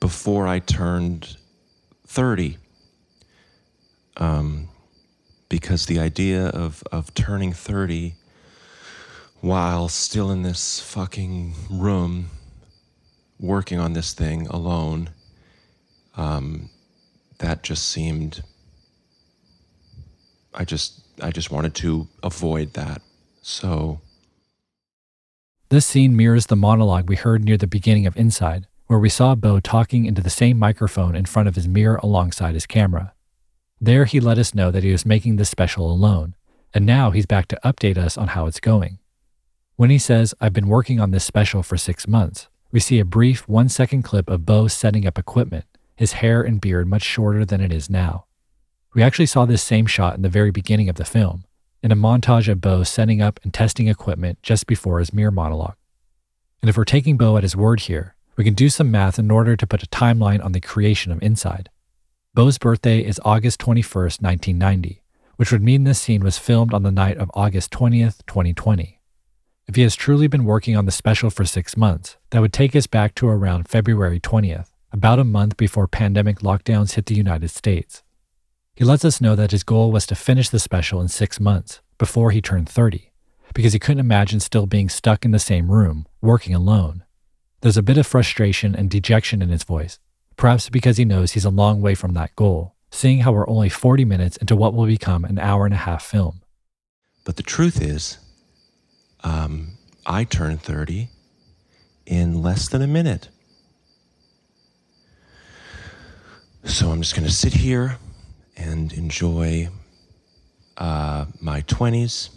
[0.00, 1.36] before I turned
[2.08, 2.56] 30.
[4.16, 4.68] Um,
[5.48, 8.14] because the idea of, of turning 30
[9.40, 12.30] while still in this fucking room
[13.38, 15.10] working on this thing alone,
[16.16, 16.70] um,
[17.38, 18.42] that just seemed.
[20.54, 23.02] I just, I just wanted to avoid that.
[23.42, 24.00] So
[25.68, 29.34] This scene mirrors the monologue we heard near the beginning of Inside, where we saw
[29.34, 33.12] Bo talking into the same microphone in front of his mirror alongside his camera.
[33.80, 36.34] There, he let us know that he was making this special alone,
[36.72, 38.98] and now he's back to update us on how it's going.
[39.76, 43.04] When he says, I've been working on this special for six months, we see a
[43.04, 45.64] brief one second clip of Bo setting up equipment,
[45.96, 48.26] his hair and beard much shorter than it is now.
[48.94, 51.44] We actually saw this same shot in the very beginning of the film,
[51.82, 55.76] in a montage of Bo setting up and testing equipment just before his mirror monologue.
[56.60, 59.30] And if we're taking Bo at his word here, we can do some math in
[59.30, 61.70] order to put a timeline on the creation of Inside.
[62.34, 65.02] Bo's birthday is August 21st, 1990,
[65.36, 68.97] which would mean this scene was filmed on the night of August 20th, 2020.
[69.68, 72.74] If he has truly been working on the special for six months, that would take
[72.74, 77.50] us back to around February 20th, about a month before pandemic lockdowns hit the United
[77.50, 78.02] States.
[78.74, 81.82] He lets us know that his goal was to finish the special in six months,
[81.98, 83.12] before he turned 30,
[83.52, 87.04] because he couldn't imagine still being stuck in the same room, working alone.
[87.60, 89.98] There's a bit of frustration and dejection in his voice,
[90.38, 93.68] perhaps because he knows he's a long way from that goal, seeing how we're only
[93.68, 96.40] 40 minutes into what will become an hour and a half film.
[97.24, 98.16] But the truth is,
[99.24, 99.72] um,
[100.06, 101.08] I turned 30
[102.06, 103.28] in less than a minute.
[106.64, 107.98] So I'm just going to sit here
[108.56, 109.68] and enjoy
[110.76, 112.30] uh, my 20s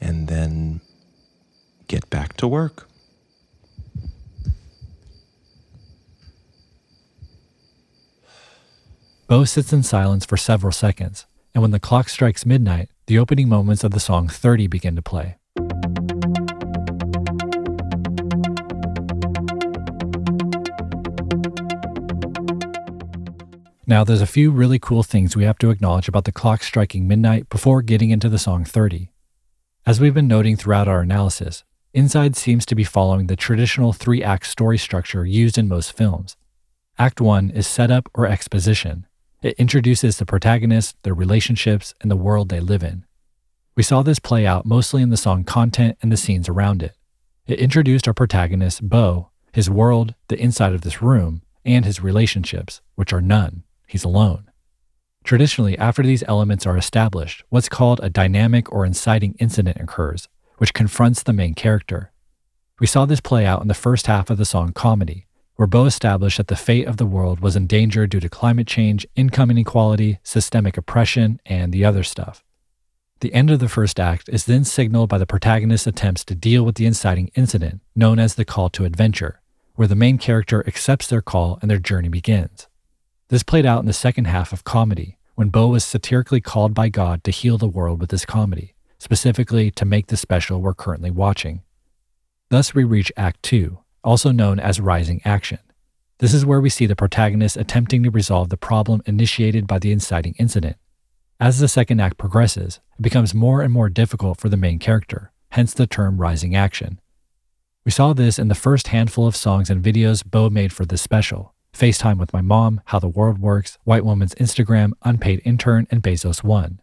[0.00, 0.80] and then
[1.86, 2.88] get back to work.
[9.26, 13.48] Bo sits in silence for several seconds, and when the clock strikes midnight, the opening
[13.48, 15.36] moments of the song 30 begin to play.
[23.86, 27.08] Now, there's a few really cool things we have to acknowledge about the clock striking
[27.08, 29.10] midnight before getting into the song 30.
[29.86, 34.22] As we've been noting throughout our analysis, Inside seems to be following the traditional three
[34.22, 36.36] act story structure used in most films.
[36.98, 39.07] Act 1 is setup or exposition.
[39.40, 43.04] It introduces the protagonists, their relationships, and the world they live in.
[43.76, 46.96] We saw this play out mostly in the song content and the scenes around it.
[47.46, 52.80] It introduced our protagonist, Bo, his world, the inside of this room, and his relationships,
[52.96, 53.62] which are none.
[53.86, 54.50] He's alone.
[55.22, 60.74] Traditionally, after these elements are established, what's called a dynamic or inciting incident occurs, which
[60.74, 62.10] confronts the main character.
[62.80, 65.27] We saw this play out in the first half of the song Comedy,
[65.58, 68.68] where Bo established that the fate of the world was in danger due to climate
[68.68, 72.44] change, income inequality, systemic oppression, and the other stuff.
[73.18, 76.62] The end of the first act is then signaled by the protagonist's attempts to deal
[76.62, 79.40] with the inciting incident, known as the call to adventure,
[79.74, 82.68] where the main character accepts their call and their journey begins.
[83.26, 86.88] This played out in the second half of comedy, when Bo was satirically called by
[86.88, 91.10] God to heal the world with his comedy, specifically to make the special we're currently
[91.10, 91.62] watching.
[92.48, 95.58] Thus, we reach Act 2, also known as Rising Action.
[96.18, 99.92] This is where we see the protagonist attempting to resolve the problem initiated by the
[99.92, 100.76] inciting incident.
[101.40, 105.30] As the second act progresses, it becomes more and more difficult for the main character,
[105.50, 107.00] hence the term rising action.
[107.84, 111.00] We saw this in the first handful of songs and videos Bo made for this
[111.00, 116.02] special, FaceTime with my mom, How the World Works, White Woman's Instagram, Unpaid Intern, and
[116.02, 116.80] Bezos One.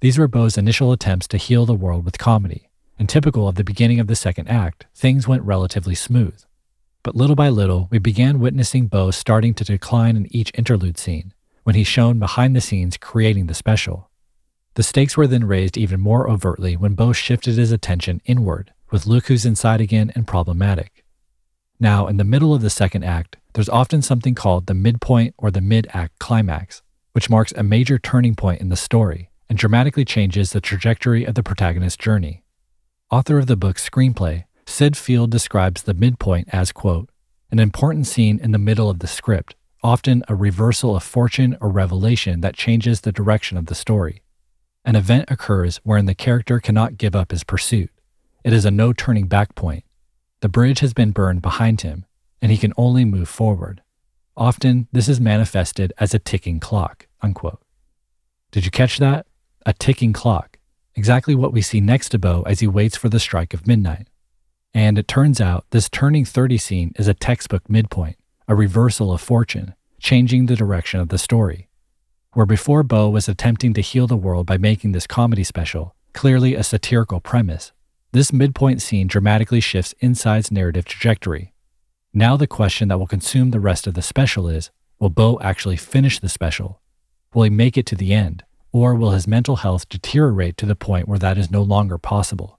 [0.00, 2.69] These were Bo's initial attempts to heal the world with comedy,
[3.00, 6.44] and typical of the beginning of the second act, things went relatively smooth.
[7.02, 11.32] But little by little, we began witnessing Bo starting to decline in each interlude scene,
[11.64, 14.10] when he's shown behind the scenes creating the special.
[14.74, 19.04] The stakes were then raised even more overtly when Bo shifted his attention inward, with
[19.04, 21.02] Who's Inside Again and Problematic.
[21.80, 25.50] Now, in the middle of the second act, there's often something called the midpoint or
[25.50, 26.82] the mid act climax,
[27.12, 31.34] which marks a major turning point in the story and dramatically changes the trajectory of
[31.34, 32.42] the protagonist's journey.
[33.10, 37.10] Author of the book Screenplay, Syd Field describes the midpoint as, quote,
[37.50, 41.70] an important scene in the middle of the script, often a reversal of fortune or
[41.70, 44.22] revelation that changes the direction of the story.
[44.84, 47.90] An event occurs wherein the character cannot give up his pursuit.
[48.44, 49.82] It is a no turning back point.
[50.40, 52.04] The bridge has been burned behind him,
[52.40, 53.82] and he can only move forward.
[54.36, 57.08] Often, this is manifested as a ticking clock.
[57.22, 57.60] Unquote.
[58.52, 59.26] Did you catch that?
[59.66, 60.49] A ticking clock.
[60.94, 64.08] Exactly what we see next to Bo as he waits for the strike of midnight.
[64.74, 68.16] And it turns out this turning 30 scene is a textbook midpoint,
[68.48, 71.68] a reversal of fortune, changing the direction of the story.
[72.32, 76.54] Where before Bo was attempting to heal the world by making this comedy special, clearly
[76.54, 77.72] a satirical premise,
[78.12, 81.52] this midpoint scene dramatically shifts Inside's narrative trajectory.
[82.12, 85.76] Now, the question that will consume the rest of the special is will Bo actually
[85.76, 86.80] finish the special?
[87.32, 88.44] Will he make it to the end?
[88.72, 92.58] Or will his mental health deteriorate to the point where that is no longer possible?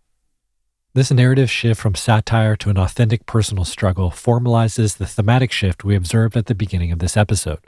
[0.93, 5.95] This narrative shift from satire to an authentic personal struggle formalizes the thematic shift we
[5.95, 7.59] observed at the beginning of this episode,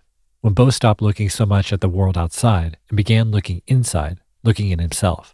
[0.41, 4.72] when Bo stopped looking so much at the world outside and began looking inside, looking
[4.72, 5.34] in himself.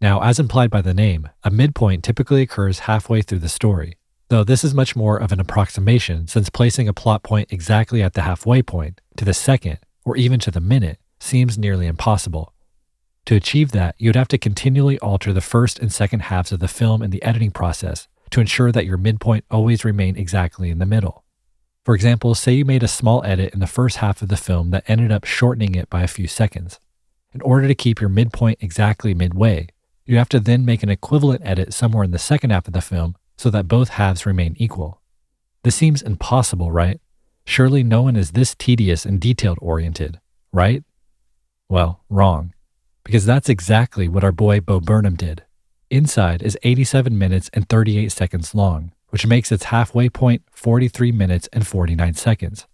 [0.00, 3.98] Now, as implied by the name, a midpoint typically occurs halfway through the story,
[4.28, 8.14] though this is much more of an approximation since placing a plot point exactly at
[8.14, 12.52] the halfway point, to the second, or even to the minute, seems nearly impossible.
[13.26, 16.68] To achieve that, you'd have to continually alter the first and second halves of the
[16.68, 20.86] film in the editing process to ensure that your midpoint always remained exactly in the
[20.86, 21.24] middle.
[21.84, 24.70] For example, say you made a small edit in the first half of the film
[24.70, 26.80] that ended up shortening it by a few seconds.
[27.32, 29.68] In order to keep your midpoint exactly midway,
[30.04, 32.80] you have to then make an equivalent edit somewhere in the second half of the
[32.80, 35.00] film so that both halves remain equal.
[35.62, 37.00] This seems impossible, right?
[37.44, 40.20] Surely no one is this tedious and detailed oriented,
[40.52, 40.82] right?
[41.68, 42.52] Well, wrong
[43.06, 45.44] because that's exactly what our boy Bo Burnham did.
[45.90, 51.48] Inside is 87 minutes and 38 seconds long, which makes its halfway point 43 minutes
[51.52, 52.66] and 49 seconds.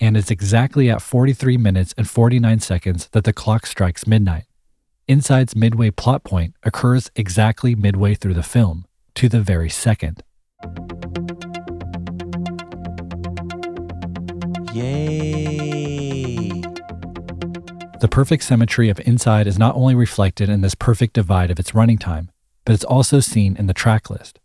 [0.00, 4.44] And it's exactly at 43 minutes and 49 seconds that the clock strikes midnight.
[5.06, 8.86] Inside's midway plot point occurs exactly midway through the film,
[9.16, 10.22] to the very second.
[14.72, 15.73] Yay.
[18.00, 21.74] The perfect symmetry of Inside is not only reflected in this perfect divide of its
[21.74, 22.30] running time,
[22.64, 24.40] but it's also seen in the track list.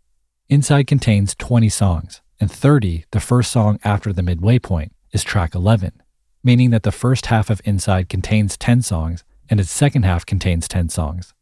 [0.49, 5.55] Inside contains 20 songs, and 30, the first song after the midway point, is track
[5.55, 6.01] 11,
[6.43, 10.67] meaning that the first half of Inside contains 10 songs and its second half contains
[10.67, 11.33] 10 songs.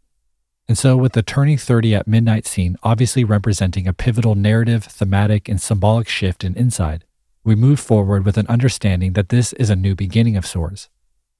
[0.69, 5.49] And so, with the turning 30 at midnight scene obviously representing a pivotal narrative, thematic,
[5.49, 7.03] and symbolic shift in Inside,
[7.43, 10.89] we move forward with an understanding that this is a new beginning of sorts,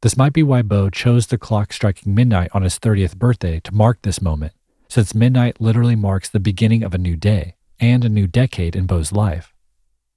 [0.02, 3.74] this might be why Bo chose the clock striking midnight on his 30th birthday to
[3.74, 4.54] mark this moment,
[4.88, 8.86] since midnight literally marks the beginning of a new day and a new decade in
[8.86, 9.54] Bo's life.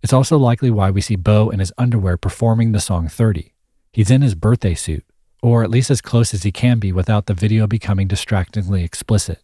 [0.03, 3.53] It's also likely why we see Bo in his underwear performing the song 30.
[3.93, 5.05] He's in his birthday suit,
[5.43, 9.43] or at least as close as he can be without the video becoming distractingly explicit.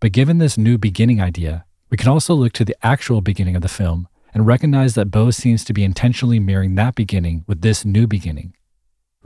[0.00, 3.62] But given this new beginning idea, we can also look to the actual beginning of
[3.62, 7.84] the film and recognize that Bo seems to be intentionally mirroring that beginning with this
[7.84, 8.54] new beginning.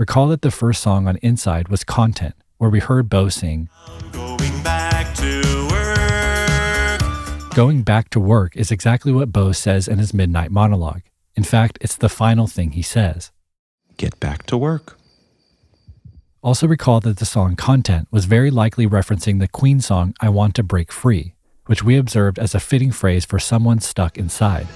[0.01, 3.69] Recall that the first song on Inside was Content, where we heard Bo sing,
[4.13, 7.55] Going back to work.
[7.55, 11.03] Going back to work is exactly what Bo says in his midnight monologue.
[11.37, 13.31] In fact, it's the final thing he says.
[13.99, 14.97] Get back to work.
[16.43, 20.55] Also, recall that the song Content was very likely referencing the Queen song I Want
[20.55, 21.35] to Break Free,
[21.67, 24.67] which we observed as a fitting phrase for someone stuck inside.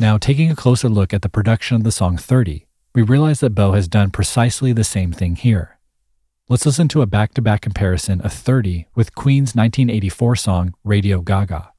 [0.00, 3.54] Now, taking a closer look at the production of the song 30, we realize that
[3.54, 5.78] Bo has done precisely the same thing here.
[6.48, 11.20] Let's listen to a back to back comparison of 30 with Queen's 1984 song Radio
[11.20, 11.70] Gaga.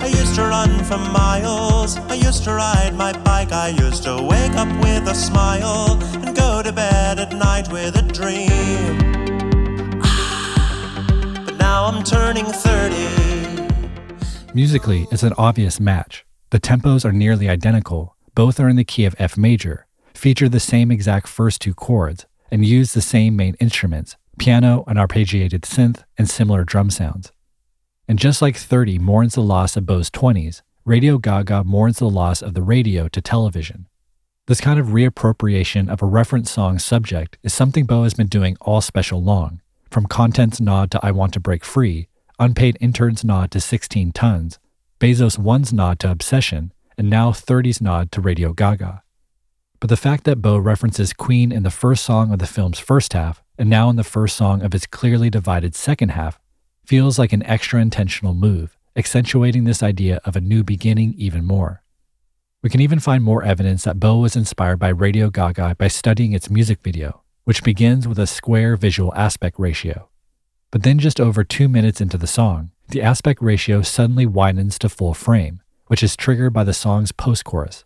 [0.00, 1.96] I used to run for miles.
[1.96, 3.52] I used to ride my bike.
[3.52, 7.96] I used to wake up with a smile and go to bed at night with
[7.96, 8.98] a dream.
[11.44, 14.54] But now I'm turning 30.
[14.54, 16.24] Musically, it's an obvious match.
[16.50, 20.60] The tempos are nearly identical, both are in the key of F major, feature the
[20.60, 26.04] same exact first two chords, and use the same main instruments piano, an arpeggiated synth,
[26.16, 27.32] and similar drum sounds.
[28.08, 32.42] And just like 30 mourns the loss of Bo's 20s, Radio Gaga mourns the loss
[32.42, 33.86] of the radio to television.
[34.52, 38.58] This kind of reappropriation of a reference song's subject is something Bo has been doing
[38.60, 43.50] all special long, from Content's nod to I Want to Break Free, Unpaid Intern's nod
[43.52, 44.58] to 16 Tons,
[45.00, 49.02] Bezos 1's nod to Obsession, and now 30's nod to Radio Gaga.
[49.80, 53.14] But the fact that Bo references Queen in the first song of the film's first
[53.14, 56.38] half, and now in the first song of its clearly divided second half,
[56.84, 61.81] feels like an extra intentional move, accentuating this idea of a new beginning even more.
[62.62, 66.32] We can even find more evidence that Bo was inspired by Radio Gaga by studying
[66.32, 70.08] its music video, which begins with a square visual aspect ratio.
[70.70, 74.88] But then, just over two minutes into the song, the aspect ratio suddenly widens to
[74.88, 77.84] full frame, which is triggered by the song's post chorus.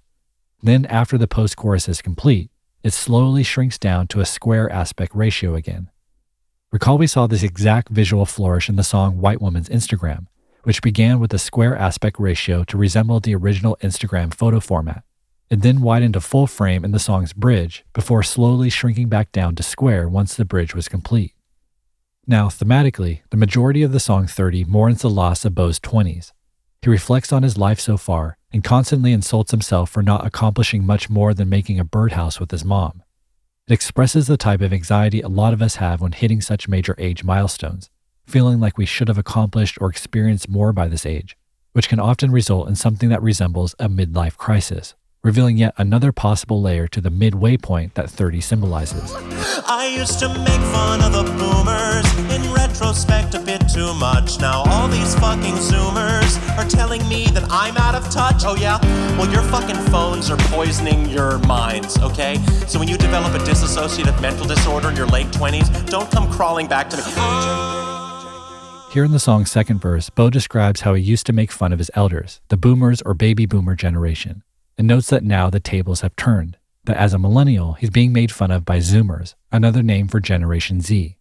[0.62, 2.50] Then, after the post chorus is complete,
[2.82, 5.88] it slowly shrinks down to a square aspect ratio again.
[6.70, 10.26] Recall we saw this exact visual flourish in the song White Woman's Instagram,
[10.66, 15.04] which began with a square aspect ratio to resemble the original Instagram photo format.
[15.48, 19.54] It then widened to full frame in the song's bridge before slowly shrinking back down
[19.54, 21.34] to square once the bridge was complete.
[22.26, 26.32] Now, thematically, the majority of the song 30 mourns the loss of Bo's 20s.
[26.82, 31.08] He reflects on his life so far and constantly insults himself for not accomplishing much
[31.08, 33.04] more than making a birdhouse with his mom.
[33.68, 36.96] It expresses the type of anxiety a lot of us have when hitting such major
[36.98, 37.88] age milestones,
[38.26, 41.36] feeling like we should have accomplished or experienced more by this age,
[41.72, 46.60] which can often result in something that resembles a midlife crisis, revealing yet another possible
[46.60, 49.14] layer to the midway point that 30 symbolizes.
[49.66, 52.06] I used to make fun of the boomers.
[52.34, 54.40] In retrospect, a bit too much.
[54.40, 58.42] Now all these fucking zoomers are telling me that I'm out of touch.
[58.44, 58.80] Oh yeah?
[59.16, 62.36] Well, your fucking phones are poisoning your minds, okay?
[62.66, 66.66] So when you develop a dissociative mental disorder in your late 20s, don't come crawling
[66.66, 67.75] back to me.
[68.90, 71.78] Here in the song's second verse, Bo describes how he used to make fun of
[71.78, 74.42] his elders, the boomers or baby boomer generation,
[74.78, 78.32] and notes that now the tables have turned, that as a millennial, he's being made
[78.32, 81.18] fun of by Zoomers, another name for Generation Z.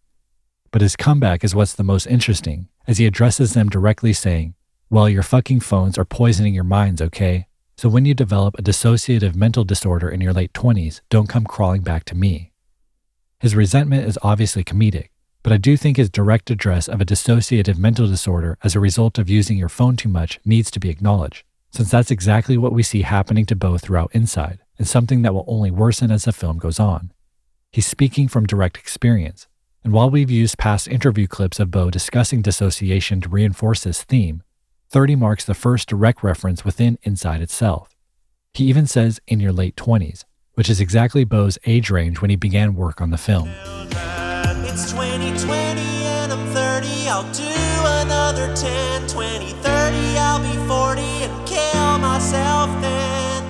[0.70, 4.54] But his comeback is what's the most interesting, as he addresses them directly saying,
[4.88, 7.46] Well, your fucking phones are poisoning your minds, okay?
[7.76, 11.82] So when you develop a dissociative mental disorder in your late 20s, don't come crawling
[11.82, 12.52] back to me.
[13.38, 15.08] His resentment is obviously comedic,
[15.46, 19.16] but I do think his direct address of a dissociative mental disorder as a result
[19.16, 22.82] of using your phone too much needs to be acknowledged, since that's exactly what we
[22.82, 26.58] see happening to Bo throughout Inside, and something that will only worsen as the film
[26.58, 27.12] goes on.
[27.70, 29.46] He's speaking from direct experience,
[29.84, 34.42] and while we've used past interview clips of Bo discussing dissociation to reinforce this theme,
[34.90, 37.94] 30 marks the first direct reference within Inside itself.
[38.52, 40.24] He even says in your late 20s,
[40.54, 43.48] which is exactly Bo's age range when he began work on the film.
[44.78, 47.08] It's 2020 and I'm 30.
[47.08, 47.44] I'll do
[48.04, 49.96] another 10, 20, 30.
[50.18, 53.42] I'll be 40 and kill myself then.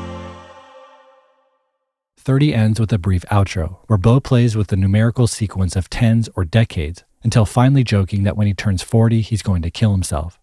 [2.17, 6.29] 30 ends with a brief outro, where Bo plays with the numerical sequence of tens
[6.37, 10.39] or decades until finally joking that when he turns 40, he's going to kill himself.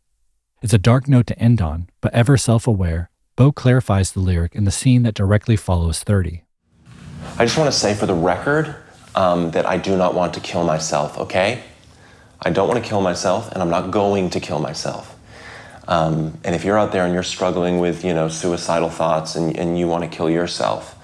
[0.61, 4.53] It's a dark note to end on, but ever self aware, Bo clarifies the lyric
[4.53, 6.43] in the scene that directly follows 30.
[7.39, 8.75] I just want to say for the record
[9.15, 11.63] um, that I do not want to kill myself, okay?
[12.41, 15.17] I don't want to kill myself, and I'm not going to kill myself.
[15.87, 19.57] Um, and if you're out there and you're struggling with, you know, suicidal thoughts and,
[19.57, 20.97] and you want to kill yourself,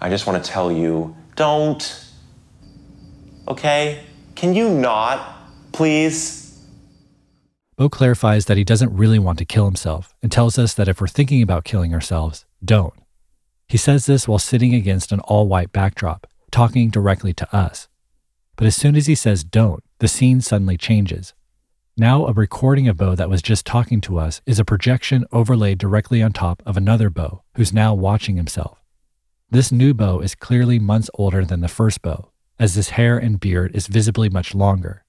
[0.00, 2.06] I just want to tell you don't.
[3.48, 4.04] Okay?
[4.34, 5.36] Can you not,
[5.72, 6.42] please?
[7.76, 11.00] Bo clarifies that he doesn't really want to kill himself and tells us that if
[11.00, 12.94] we're thinking about killing ourselves, don't.
[13.68, 17.88] He says this while sitting against an all white backdrop, talking directly to us.
[18.56, 21.34] But as soon as he says don't, the scene suddenly changes.
[21.96, 25.78] Now, a recording of Bo that was just talking to us is a projection overlaid
[25.78, 28.78] directly on top of another Bo who's now watching himself.
[29.50, 33.40] This new Bo is clearly months older than the first Bo, as his hair and
[33.40, 35.04] beard is visibly much longer.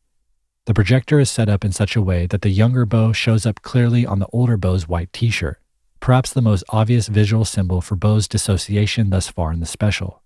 [0.65, 3.61] The projector is set up in such a way that the younger Bo shows up
[3.61, 5.59] clearly on the older Bo's white t shirt,
[5.99, 10.22] perhaps the most obvious visual symbol for Bo's dissociation thus far in the special.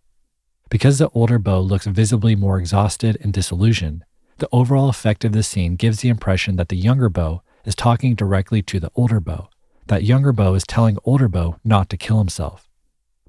[0.70, 4.04] Because the older Bo looks visibly more exhausted and disillusioned,
[4.40, 8.16] the overall effect of this scene gives the impression that the younger Bo is talking
[8.16, 9.50] directly to the older Bo,
[9.88, 12.68] that younger Bo is telling older Bo not to kill himself.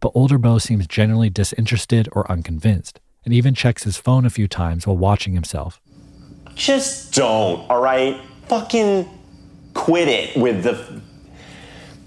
[0.01, 4.49] But older Bo seems generally disinterested or unconvinced, and even checks his phone a few
[4.49, 5.81] times while watching himself.
[6.55, 8.21] Just don't, all right?
[8.49, 9.09] Fucking
[9.75, 11.01] quit it with the.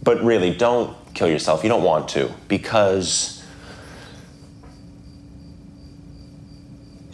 [0.04, 1.64] But really, don't kill yourself.
[1.64, 3.41] You don't want to, because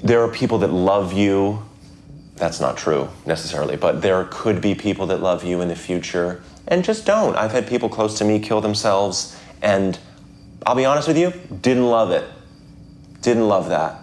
[0.08, 1.64] there are people that love you.
[2.36, 6.42] That's not true necessarily, but there could be people that love you in the future.
[6.68, 7.36] And just don't.
[7.36, 9.98] I've had people close to me kill themselves, and
[10.66, 12.26] I'll be honest with you, didn't love it.
[13.22, 14.00] Didn't love that.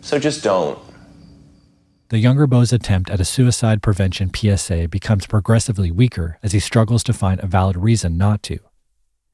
[0.00, 0.78] So just don't.
[2.08, 7.02] The younger Bo's attempt at a suicide prevention PSA becomes progressively weaker as he struggles
[7.04, 8.58] to find a valid reason not to.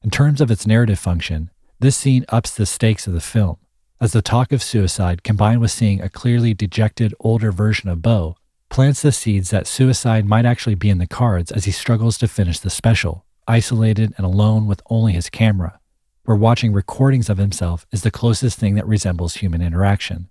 [0.03, 3.57] In terms of its narrative function, this scene ups the stakes of the film,
[4.03, 8.35] as the talk of suicide combined with seeing a clearly dejected older version of Bo
[8.69, 12.27] plants the seeds that suicide might actually be in the cards as he struggles to
[12.27, 15.79] finish the special, isolated and alone with only his camera,
[16.25, 20.27] where watching recordings of himself is the closest thing that resembles human interaction.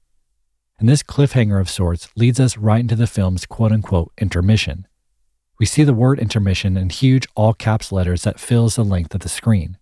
[0.78, 4.86] And this cliffhanger of sorts leads us right into the film's quote unquote intermission.
[5.58, 9.22] We see the word intermission in huge all caps letters that fills the length of
[9.22, 9.78] the screen.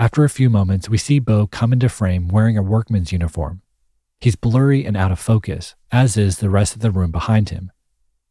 [0.00, 3.62] After a few moments, we see Bo come into frame wearing a workman's uniform.
[4.20, 7.72] He's blurry and out of focus, as is the rest of the room behind him.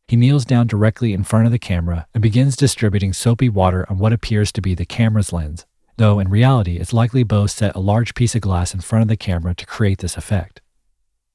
[0.08, 3.98] He kneels down directly in front of the camera and begins distributing soapy water on
[3.98, 5.66] what appears to be the camera's lens,
[5.98, 9.10] though in reality, it's likely Bo set a large piece of glass in front of
[9.10, 10.62] the camera to create this effect.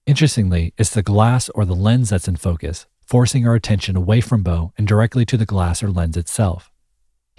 [0.07, 4.43] Interestingly, it's the glass or the lens that's in focus, forcing our attention away from
[4.43, 6.72] Bo and directly to the glass or lens itself.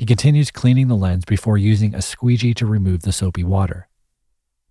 [0.03, 3.87] He continues cleaning the lens before using a squeegee to remove the soapy water.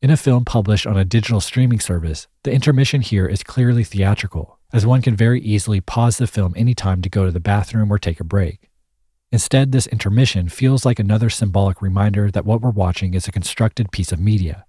[0.02, 4.58] In a film published on a digital streaming service, the intermission here is clearly theatrical,
[4.74, 7.98] as one can very easily pause the film anytime to go to the bathroom or
[7.98, 8.68] take a break.
[9.30, 13.90] Instead, this intermission feels like another symbolic reminder that what we're watching is a constructed
[13.90, 14.66] piece of media.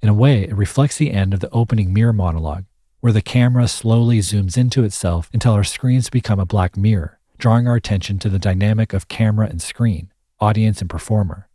[0.00, 2.64] In a way, it reflects the end of the opening mirror monologue,
[3.00, 7.66] where the camera slowly zooms into itself until our screens become a black mirror, drawing
[7.66, 11.48] our attention to the dynamic of camera and screen, audience and performer.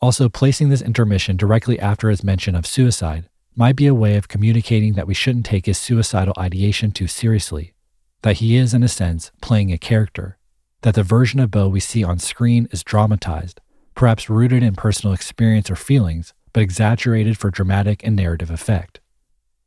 [0.00, 4.28] Also, placing this intermission directly after his mention of suicide might be a way of
[4.28, 7.74] communicating that we shouldn't take his suicidal ideation too seriously,
[8.22, 10.38] that he is, in a sense, playing a character,
[10.82, 13.60] that the version of Bo we see on screen is dramatized,
[13.94, 19.00] perhaps rooted in personal experience or feelings, but exaggerated for dramatic and narrative effect.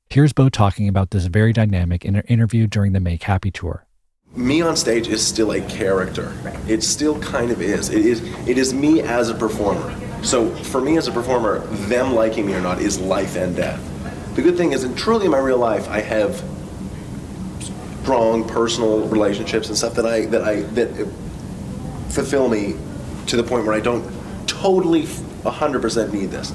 [0.10, 3.86] Here's Bo talking about this very dynamic in an interview during the Make Happy tour.
[4.36, 6.34] Me on stage is still a character.
[6.68, 7.90] It still kind of is.
[7.90, 9.96] It is it is me as a performer.
[10.24, 13.80] So for me as a performer, them liking me or not is life and death.
[14.36, 16.44] The good thing is, and truly in my real life, I have
[18.02, 21.08] strong personal relationships and stuff that I that I that
[22.10, 22.76] fulfill me
[23.28, 24.04] to the point where I don't
[24.48, 26.52] totally 100% need this.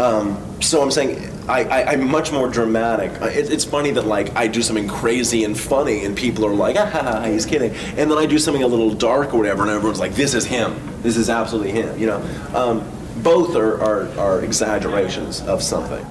[0.00, 3.10] Um, so I'm saying I, am much more dramatic.
[3.22, 6.76] It, it's funny that like I do something crazy and funny, and people are like,
[6.78, 7.74] ah, he's kidding.
[7.96, 10.44] And then I do something a little dark or whatever, and everyone's like, this is
[10.44, 10.80] him.
[11.02, 11.98] This is absolutely him.
[11.98, 12.90] You know, um,
[13.22, 16.06] both are, are, are exaggerations of something.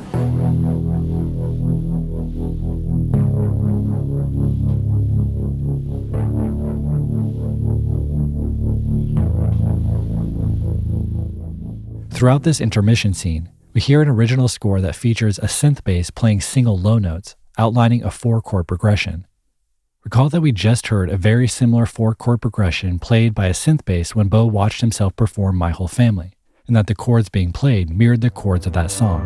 [12.12, 13.48] Throughout this intermission scene,
[13.80, 18.04] we hear an original score that features a synth bass playing single low notes, outlining
[18.04, 19.26] a four chord progression.
[20.04, 23.86] Recall that we just heard a very similar four chord progression played by a synth
[23.86, 26.34] bass when Bo watched himself perform My Whole Family,
[26.68, 29.26] and that the chords being played mirrored the chords of that song.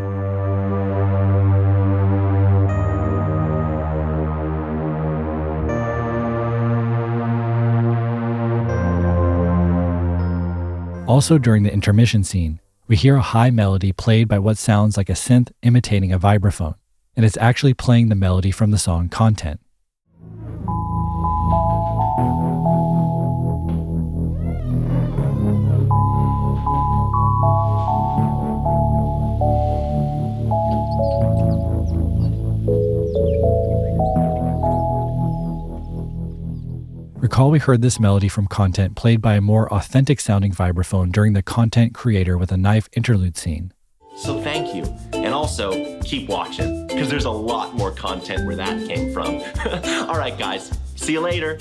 [11.08, 15.10] Also, during the intermission scene, we hear a high melody played by what sounds like
[15.10, 16.76] a synth imitating a vibraphone,
[17.16, 19.60] and it's actually playing the melody from the song Content.
[37.34, 41.34] Recall we heard this melody from content played by a more authentic sounding vibraphone during
[41.34, 43.74] the content creator with a knife interlude scene.
[44.16, 44.84] So thank you.
[45.14, 49.42] And also, keep watching, because there's a lot more content where that came from.
[50.08, 50.78] All right, guys.
[50.96, 51.58] See you later.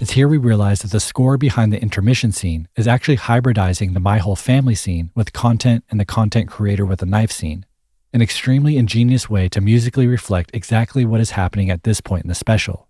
[0.00, 4.00] It's here we realize that the score behind the intermission scene is actually hybridizing the
[4.00, 7.64] My Whole Family scene with content and the content creator with a knife scene
[8.12, 12.28] an extremely ingenious way to musically reflect exactly what is happening at this point in
[12.28, 12.88] the special.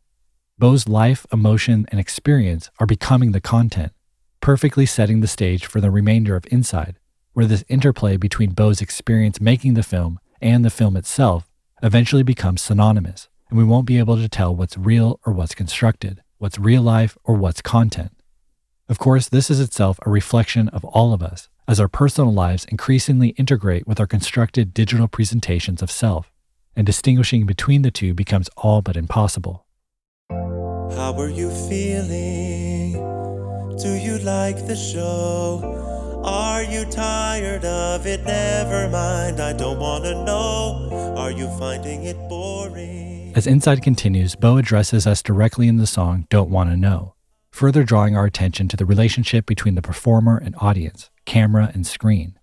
[0.58, 3.92] Bo's life, emotion, and experience are becoming the content,
[4.40, 6.98] perfectly setting the stage for the remainder of Inside,
[7.32, 11.48] where this interplay between Bo's experience making the film and the film itself
[11.82, 16.22] eventually becomes synonymous, and we won't be able to tell what's real or what's constructed,
[16.38, 18.12] what's real life or what's content.
[18.88, 22.64] Of course, this is itself a reflection of all of us, as our personal lives
[22.66, 26.32] increasingly integrate with our constructed digital presentations of self,
[26.74, 29.66] and distinguishing between the two becomes all but impossible.
[30.30, 32.92] How are you feeling?
[33.78, 36.20] Do you like the show?
[36.24, 38.24] Are you tired of it?
[38.24, 41.14] Never mind, I don't want to know.
[41.16, 43.32] Are you finding it boring?
[43.34, 47.14] As Inside continues, Bo addresses us directly in the song Don't Want to Know,
[47.50, 52.38] further drawing our attention to the relationship between the performer and audience camera, and screen.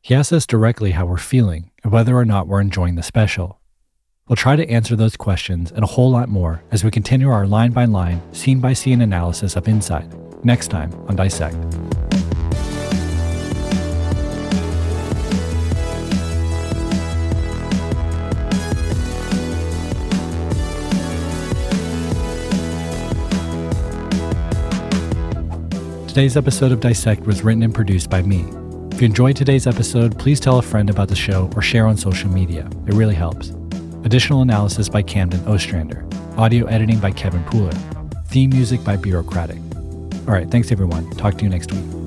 [0.00, 3.60] He asks us directly how we're feeling and whether or not we're enjoying the special.
[4.28, 7.46] We'll try to answer those questions and a whole lot more as we continue our
[7.46, 10.14] line by line, scene by scene analysis of Inside
[10.44, 11.56] next time on Dissect.
[26.14, 28.44] Today's episode of Dissect was written and produced by me.
[28.92, 31.96] If you enjoyed today's episode, please tell a friend about the show or share on
[31.96, 32.70] social media.
[32.86, 33.48] It really helps.
[34.04, 36.06] Additional analysis by Camden Ostrander.
[36.36, 37.74] Audio editing by Kevin Pooler.
[38.28, 39.58] Theme music by Bureaucratic.
[40.28, 41.10] All right, thanks everyone.
[41.16, 42.03] Talk to you next week.